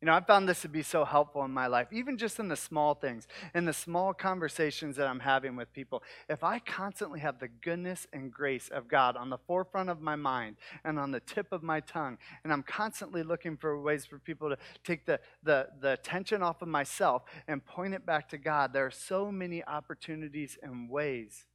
You 0.06 0.12
know, 0.12 0.18
I 0.18 0.22
found 0.22 0.48
this 0.48 0.62
to 0.62 0.70
be 0.70 0.84
so 0.84 1.04
helpful 1.04 1.44
in 1.46 1.52
my 1.52 1.65
life, 1.65 1.88
even 1.91 2.20
just 2.20 2.38
in 2.38 2.48
the 2.48 2.56
small 2.56 2.94
things, 2.94 3.28
in 3.56 3.65
the 3.65 3.74
small 3.74 4.13
conversations 4.13 4.98
that 4.98 5.08
I'm 5.08 5.22
having 5.22 5.56
with 5.56 5.74
people. 5.74 6.04
If 6.30 6.44
I 6.44 6.60
constantly 6.60 7.22
have 7.22 7.39
the 7.39 7.48
goodness 7.48 8.06
and 8.13 8.32
grace 8.32 8.70
of 8.70 8.88
God 8.88 9.18
on 9.18 9.32
the 9.32 9.39
forefront 9.48 9.89
of 9.89 10.02
my 10.02 10.15
mind 10.15 10.58
and 10.84 11.00
on 11.00 11.10
the 11.10 11.22
tip 11.22 11.52
of 11.52 11.63
my 11.63 11.80
tongue, 11.80 12.20
and 12.44 12.54
I'm 12.54 12.62
constantly 12.62 13.24
looking 13.24 13.58
for 13.58 13.82
ways 13.82 14.06
for 14.06 14.20
people 14.20 14.48
to 14.50 14.58
take 14.84 15.08
the, 15.08 15.20
the, 15.41 15.70
the 15.82 15.94
attention 15.94 16.44
off 16.44 16.62
of 16.62 16.68
myself 16.68 17.24
and 17.48 17.65
point 17.65 17.96
it 17.96 18.06
back 18.06 18.30
to 18.30 18.38
God, 18.38 18.74
there 18.74 18.86
are 18.86 18.91
so 18.91 19.32
many 19.32 19.65
opportunities 19.65 20.56
and 20.62 20.88
ways 20.88 21.48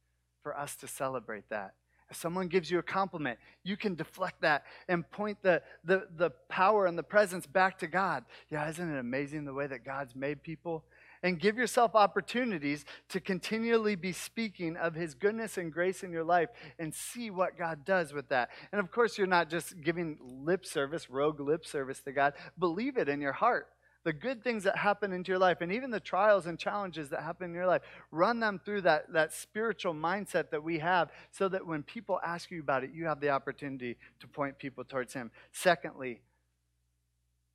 for 0.43 0.59
us 0.59 0.75
to 0.75 0.89
celebrate 0.89 1.47
that. 1.51 1.75
If 2.11 2.17
someone 2.17 2.49
gives 2.49 2.69
you 2.69 2.77
a 2.77 2.83
compliment, 2.83 3.39
you 3.63 3.77
can 3.77 3.95
deflect 3.95 4.41
that 4.41 4.65
and 4.89 5.09
point 5.11 5.37
the, 5.41 5.61
the, 5.85 6.07
the 6.17 6.31
power 6.49 6.85
and 6.85 6.97
the 6.97 7.03
presence 7.03 7.47
back 7.47 7.79
to 7.79 7.87
God. 7.87 8.25
Yeah, 8.49 8.69
isn't 8.69 8.93
it 8.93 8.99
amazing 8.99 9.45
the 9.45 9.53
way 9.53 9.65
that 9.67 9.85
God's 9.85 10.13
made 10.13 10.43
people? 10.43 10.83
And 11.23 11.39
give 11.39 11.57
yourself 11.57 11.95
opportunities 11.95 12.83
to 13.09 13.21
continually 13.21 13.95
be 13.95 14.11
speaking 14.11 14.75
of 14.75 14.93
His 14.93 15.13
goodness 15.13 15.57
and 15.57 15.71
grace 15.71 16.03
in 16.03 16.11
your 16.11 16.25
life 16.25 16.49
and 16.77 16.93
see 16.93 17.29
what 17.29 17.57
God 17.57 17.85
does 17.85 18.11
with 18.11 18.27
that. 18.27 18.49
And 18.73 18.81
of 18.81 18.91
course, 18.91 19.17
you're 19.17 19.25
not 19.25 19.49
just 19.49 19.79
giving 19.79 20.17
lip 20.21 20.65
service, 20.65 21.09
rogue 21.09 21.39
lip 21.39 21.65
service 21.65 22.01
to 22.01 22.11
God. 22.11 22.33
Believe 22.59 22.97
it 22.97 23.07
in 23.07 23.21
your 23.21 23.31
heart 23.31 23.69
the 24.03 24.13
good 24.13 24.43
things 24.43 24.63
that 24.63 24.77
happen 24.77 25.13
into 25.13 25.31
your 25.31 25.39
life 25.39 25.61
and 25.61 25.71
even 25.71 25.91
the 25.91 25.99
trials 25.99 26.47
and 26.47 26.57
challenges 26.57 27.09
that 27.09 27.21
happen 27.21 27.49
in 27.49 27.53
your 27.53 27.67
life 27.67 27.81
run 28.11 28.39
them 28.39 28.59
through 28.63 28.81
that, 28.81 29.11
that 29.13 29.31
spiritual 29.31 29.93
mindset 29.93 30.49
that 30.49 30.63
we 30.63 30.79
have 30.79 31.11
so 31.31 31.47
that 31.47 31.65
when 31.65 31.83
people 31.83 32.19
ask 32.25 32.49
you 32.49 32.59
about 32.59 32.83
it 32.83 32.91
you 32.93 33.05
have 33.05 33.19
the 33.19 33.29
opportunity 33.29 33.97
to 34.19 34.27
point 34.27 34.57
people 34.57 34.83
towards 34.83 35.13
him. 35.13 35.29
Secondly 35.51 36.21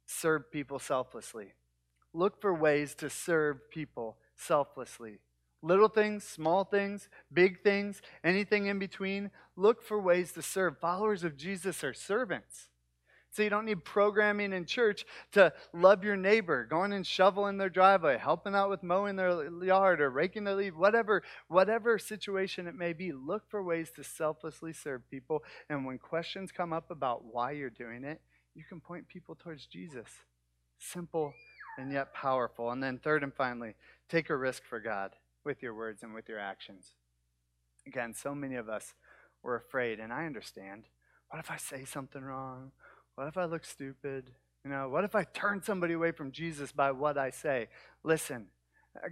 serve 0.06 0.50
people 0.52 0.78
selflessly. 0.78 1.52
Look 2.12 2.40
for 2.40 2.54
ways 2.54 2.94
to 2.96 3.10
serve 3.10 3.68
people 3.70 4.16
selflessly. 4.36 5.18
Little 5.62 5.88
things 5.88 6.22
small 6.22 6.64
things 6.64 7.08
big 7.32 7.62
things 7.62 8.02
anything 8.22 8.66
in 8.66 8.78
between 8.78 9.32
look 9.56 9.82
for 9.82 10.00
ways 10.00 10.30
to 10.32 10.42
serve. 10.42 10.78
Followers 10.78 11.24
of 11.24 11.36
jesus 11.36 11.82
are 11.82 11.94
servants 11.94 12.68
so 13.36 13.42
you 13.42 13.50
don't 13.50 13.66
need 13.66 13.84
programming 13.84 14.54
in 14.54 14.64
church 14.64 15.04
to 15.32 15.52
love 15.74 16.02
your 16.02 16.16
neighbor, 16.16 16.64
going 16.64 16.94
and 16.94 17.06
shoveling 17.06 17.58
their 17.58 17.68
driveway, 17.68 18.16
helping 18.16 18.54
out 18.54 18.70
with 18.70 18.82
mowing 18.82 19.16
their 19.16 19.52
yard 19.62 20.00
or 20.00 20.08
raking 20.08 20.44
their 20.44 20.54
leaves, 20.54 20.74
whatever, 20.74 21.22
whatever 21.48 21.98
situation 21.98 22.66
it 22.66 22.74
may 22.74 22.94
be. 22.94 23.12
Look 23.12 23.42
for 23.50 23.62
ways 23.62 23.90
to 23.96 24.02
selflessly 24.02 24.72
serve 24.72 25.10
people. 25.10 25.44
And 25.68 25.84
when 25.84 25.98
questions 25.98 26.50
come 26.50 26.72
up 26.72 26.90
about 26.90 27.26
why 27.30 27.50
you're 27.50 27.68
doing 27.68 28.04
it, 28.04 28.22
you 28.54 28.64
can 28.66 28.80
point 28.80 29.06
people 29.06 29.34
towards 29.34 29.66
Jesus. 29.66 30.08
Simple 30.78 31.34
and 31.76 31.92
yet 31.92 32.14
powerful. 32.14 32.70
And 32.70 32.82
then 32.82 32.98
third 32.98 33.22
and 33.22 33.34
finally, 33.34 33.74
take 34.08 34.30
a 34.30 34.36
risk 34.36 34.62
for 34.64 34.80
God 34.80 35.10
with 35.44 35.62
your 35.62 35.74
words 35.74 36.02
and 36.02 36.14
with 36.14 36.26
your 36.26 36.38
actions. 36.38 36.92
Again, 37.86 38.14
so 38.14 38.34
many 38.34 38.56
of 38.56 38.70
us 38.70 38.94
were 39.42 39.56
afraid, 39.56 40.00
and 40.00 40.10
I 40.10 40.24
understand. 40.24 40.84
What 41.28 41.38
if 41.38 41.50
I 41.50 41.58
say 41.58 41.84
something 41.84 42.22
wrong? 42.22 42.72
What 43.16 43.28
if 43.28 43.36
I 43.38 43.46
look 43.46 43.64
stupid? 43.64 44.30
You 44.64 44.70
know, 44.70 44.88
what 44.88 45.04
if 45.04 45.14
I 45.14 45.24
turn 45.24 45.62
somebody 45.62 45.94
away 45.94 46.12
from 46.12 46.32
Jesus 46.32 46.70
by 46.70 46.92
what 46.92 47.16
I 47.16 47.30
say? 47.30 47.68
Listen, 48.04 48.48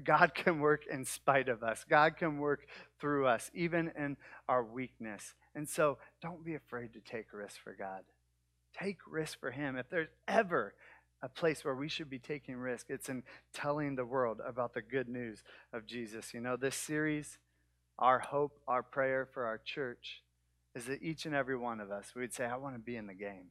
God 0.04 0.34
can 0.34 0.60
work 0.60 0.82
in 0.90 1.04
spite 1.04 1.48
of 1.48 1.62
us. 1.62 1.84
God 1.88 2.16
can 2.16 2.38
work 2.38 2.66
through 3.00 3.26
us, 3.26 3.50
even 3.54 3.90
in 3.96 4.16
our 4.48 4.62
weakness. 4.62 5.34
And 5.54 5.68
so 5.68 5.98
don't 6.20 6.44
be 6.44 6.54
afraid 6.54 6.92
to 6.92 7.00
take 7.00 7.32
risks 7.32 7.58
for 7.62 7.72
God. 7.72 8.02
Take 8.78 8.98
risks 9.08 9.36
for 9.40 9.50
Him. 9.50 9.76
If 9.76 9.88
there's 9.88 10.08
ever 10.28 10.74
a 11.22 11.28
place 11.28 11.64
where 11.64 11.74
we 11.74 11.88
should 11.88 12.10
be 12.10 12.18
taking 12.18 12.56
risk, 12.56 12.86
it's 12.90 13.08
in 13.08 13.22
telling 13.54 13.94
the 13.94 14.04
world 14.04 14.40
about 14.46 14.74
the 14.74 14.82
good 14.82 15.08
news 15.08 15.42
of 15.72 15.86
Jesus. 15.86 16.34
You 16.34 16.40
know, 16.40 16.56
this 16.56 16.76
series, 16.76 17.38
our 17.98 18.18
hope, 18.18 18.60
our 18.68 18.82
prayer 18.82 19.26
for 19.32 19.46
our 19.46 19.58
church 19.58 20.22
is 20.74 20.86
that 20.86 21.02
each 21.02 21.24
and 21.24 21.34
every 21.34 21.56
one 21.56 21.80
of 21.80 21.90
us, 21.90 22.12
we'd 22.14 22.34
say, 22.34 22.44
I 22.44 22.56
want 22.56 22.74
to 22.74 22.80
be 22.80 22.96
in 22.96 23.06
the 23.06 23.14
game. 23.14 23.46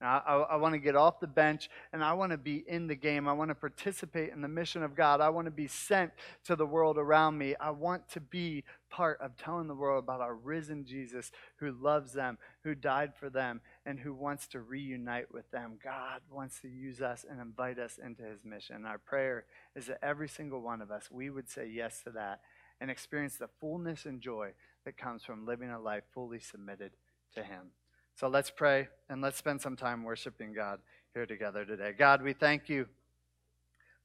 I, 0.00 0.20
I, 0.26 0.34
I 0.36 0.56
want 0.56 0.74
to 0.74 0.78
get 0.78 0.94
off 0.94 1.18
the 1.18 1.26
bench 1.26 1.68
and 1.92 2.04
I 2.04 2.12
want 2.12 2.32
to 2.32 2.38
be 2.38 2.64
in 2.66 2.86
the 2.86 2.94
game. 2.94 3.26
I 3.26 3.32
want 3.32 3.50
to 3.50 3.54
participate 3.54 4.32
in 4.32 4.40
the 4.40 4.48
mission 4.48 4.82
of 4.82 4.94
God. 4.94 5.20
I 5.20 5.28
want 5.30 5.46
to 5.46 5.50
be 5.50 5.66
sent 5.66 6.12
to 6.44 6.54
the 6.54 6.66
world 6.66 6.98
around 6.98 7.36
me. 7.36 7.54
I 7.60 7.70
want 7.70 8.08
to 8.10 8.20
be 8.20 8.64
part 8.90 9.20
of 9.20 9.36
telling 9.36 9.66
the 9.66 9.74
world 9.74 10.04
about 10.04 10.20
our 10.20 10.34
risen 10.34 10.84
Jesus 10.84 11.32
who 11.56 11.72
loves 11.72 12.12
them, 12.12 12.38
who 12.62 12.74
died 12.74 13.12
for 13.18 13.28
them, 13.28 13.60
and 13.84 13.98
who 13.98 14.14
wants 14.14 14.46
to 14.48 14.60
reunite 14.60 15.32
with 15.32 15.50
them. 15.50 15.78
God 15.82 16.20
wants 16.30 16.60
to 16.60 16.68
use 16.68 17.02
us 17.02 17.26
and 17.28 17.40
invite 17.40 17.78
us 17.78 17.98
into 18.02 18.22
his 18.22 18.44
mission. 18.44 18.86
Our 18.86 18.98
prayer 18.98 19.44
is 19.74 19.86
that 19.86 19.98
every 20.02 20.28
single 20.28 20.60
one 20.60 20.80
of 20.80 20.90
us, 20.90 21.10
we 21.10 21.28
would 21.28 21.48
say 21.48 21.66
yes 21.66 22.02
to 22.04 22.10
that 22.10 22.40
and 22.80 22.90
experience 22.90 23.36
the 23.36 23.48
fullness 23.60 24.06
and 24.06 24.20
joy 24.20 24.52
that 24.84 24.96
comes 24.96 25.24
from 25.24 25.44
living 25.44 25.70
a 25.70 25.80
life 25.80 26.04
fully 26.14 26.38
submitted 26.38 26.92
to 27.34 27.42
him. 27.42 27.72
So 28.18 28.26
let's 28.26 28.50
pray 28.50 28.88
and 29.08 29.22
let's 29.22 29.36
spend 29.36 29.60
some 29.60 29.76
time 29.76 30.02
worshiping 30.02 30.52
God 30.52 30.80
here 31.14 31.24
together 31.24 31.64
today. 31.64 31.92
God, 31.96 32.20
we 32.20 32.32
thank 32.32 32.68
you 32.68 32.88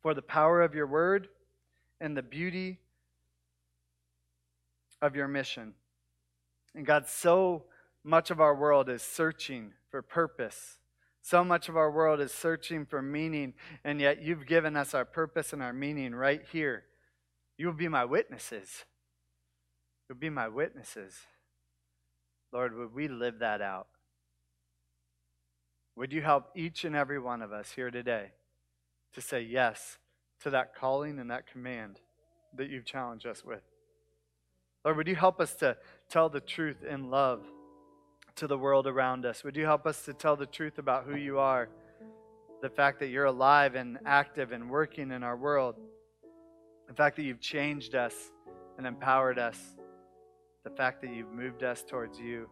for 0.03 0.13
the 0.13 0.21
power 0.21 0.61
of 0.61 0.75
your 0.75 0.85
word 0.85 1.29
and 1.99 2.15
the 2.15 2.21
beauty 2.21 2.77
of 5.01 5.15
your 5.15 5.27
mission. 5.27 5.73
And 6.75 6.85
God, 6.85 7.07
so 7.07 7.63
much 8.03 8.29
of 8.29 8.39
our 8.39 8.53
world 8.53 8.87
is 8.87 9.01
searching 9.01 9.71
for 9.89 10.03
purpose. 10.03 10.77
So 11.23 11.43
much 11.43 11.67
of 11.67 11.75
our 11.75 11.89
world 11.89 12.19
is 12.19 12.31
searching 12.31 12.85
for 12.85 13.01
meaning, 13.01 13.55
and 13.83 13.99
yet 13.99 14.21
you've 14.21 14.45
given 14.45 14.77
us 14.77 14.93
our 14.93 15.05
purpose 15.05 15.53
and 15.53 15.63
our 15.63 15.73
meaning 15.73 16.13
right 16.13 16.43
here. 16.51 16.83
You 17.57 17.65
will 17.65 17.73
be 17.73 17.87
my 17.87 18.05
witnesses. 18.05 18.85
You'll 20.07 20.19
be 20.19 20.29
my 20.29 20.49
witnesses. 20.49 21.15
Lord, 22.51 22.77
would 22.77 22.93
we 22.93 23.07
live 23.07 23.39
that 23.39 23.59
out? 23.59 23.87
Would 25.95 26.11
you 26.11 26.21
help 26.21 26.49
each 26.55 26.85
and 26.85 26.95
every 26.95 27.19
one 27.19 27.41
of 27.41 27.51
us 27.51 27.71
here 27.71 27.91
today 27.91 28.31
to 29.13 29.21
say 29.21 29.41
yes 29.41 29.97
to 30.41 30.49
that 30.49 30.75
calling 30.75 31.19
and 31.19 31.29
that 31.29 31.45
command 31.51 31.99
that 32.55 32.69
you've 32.69 32.85
challenged 32.85 33.27
us 33.27 33.45
with? 33.45 33.61
Lord, 34.83 34.97
would 34.97 35.07
you 35.07 35.15
help 35.15 35.39
us 35.39 35.53
to 35.55 35.77
tell 36.09 36.29
the 36.29 36.41
truth 36.41 36.83
in 36.83 37.09
love 37.09 37.43
to 38.35 38.47
the 38.47 38.57
world 38.57 38.87
around 38.87 39.25
us? 39.25 39.43
Would 39.43 39.55
you 39.55 39.65
help 39.65 39.85
us 39.85 40.03
to 40.05 40.13
tell 40.13 40.35
the 40.35 40.47
truth 40.47 40.79
about 40.79 41.05
who 41.05 41.15
you 41.15 41.39
are? 41.39 41.69
The 42.61 42.69
fact 42.69 42.99
that 42.99 43.07
you're 43.07 43.25
alive 43.25 43.75
and 43.75 43.99
active 44.05 44.51
and 44.51 44.69
working 44.69 45.11
in 45.11 45.23
our 45.23 45.37
world. 45.37 45.75
The 46.87 46.93
fact 46.93 47.15
that 47.17 47.23
you've 47.23 47.39
changed 47.39 47.93
us 47.93 48.13
and 48.77 48.87
empowered 48.87 49.37
us. 49.37 49.59
The 50.63 50.71
fact 50.71 51.01
that 51.01 51.13
you've 51.13 51.31
moved 51.31 51.63
us 51.63 51.83
towards 51.83 52.19
you. 52.19 52.49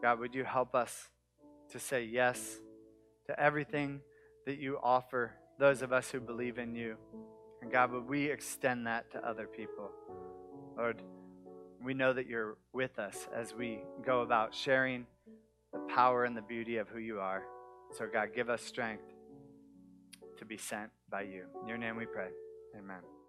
God, 0.00 0.20
would 0.20 0.34
you 0.34 0.44
help 0.44 0.74
us 0.74 1.08
to 1.70 1.78
say 1.78 2.04
yes 2.04 2.60
to 3.26 3.38
everything 3.38 4.00
that 4.46 4.58
you 4.58 4.78
offer 4.82 5.32
those 5.58 5.82
of 5.82 5.92
us 5.92 6.10
who 6.10 6.20
believe 6.20 6.58
in 6.58 6.74
you. 6.74 6.96
And 7.62 7.70
God, 7.70 7.92
would 7.92 8.08
we 8.08 8.26
extend 8.26 8.86
that 8.86 9.10
to 9.12 9.26
other 9.26 9.46
people? 9.46 9.90
Lord, 10.76 11.02
we 11.84 11.94
know 11.94 12.12
that 12.12 12.26
you're 12.26 12.56
with 12.72 12.98
us 12.98 13.28
as 13.34 13.54
we 13.54 13.80
go 14.04 14.22
about 14.22 14.54
sharing 14.54 15.06
the 15.72 15.80
power 15.94 16.24
and 16.24 16.36
the 16.36 16.42
beauty 16.42 16.78
of 16.78 16.88
who 16.88 16.98
you 16.98 17.20
are. 17.20 17.42
So, 17.96 18.06
God, 18.10 18.30
give 18.34 18.48
us 18.48 18.62
strength 18.62 19.04
to 20.38 20.44
be 20.44 20.56
sent 20.56 20.90
by 21.10 21.22
you. 21.22 21.44
In 21.62 21.68
your 21.68 21.78
name 21.78 21.96
we 21.96 22.06
pray. 22.06 22.28
Amen. 22.76 23.19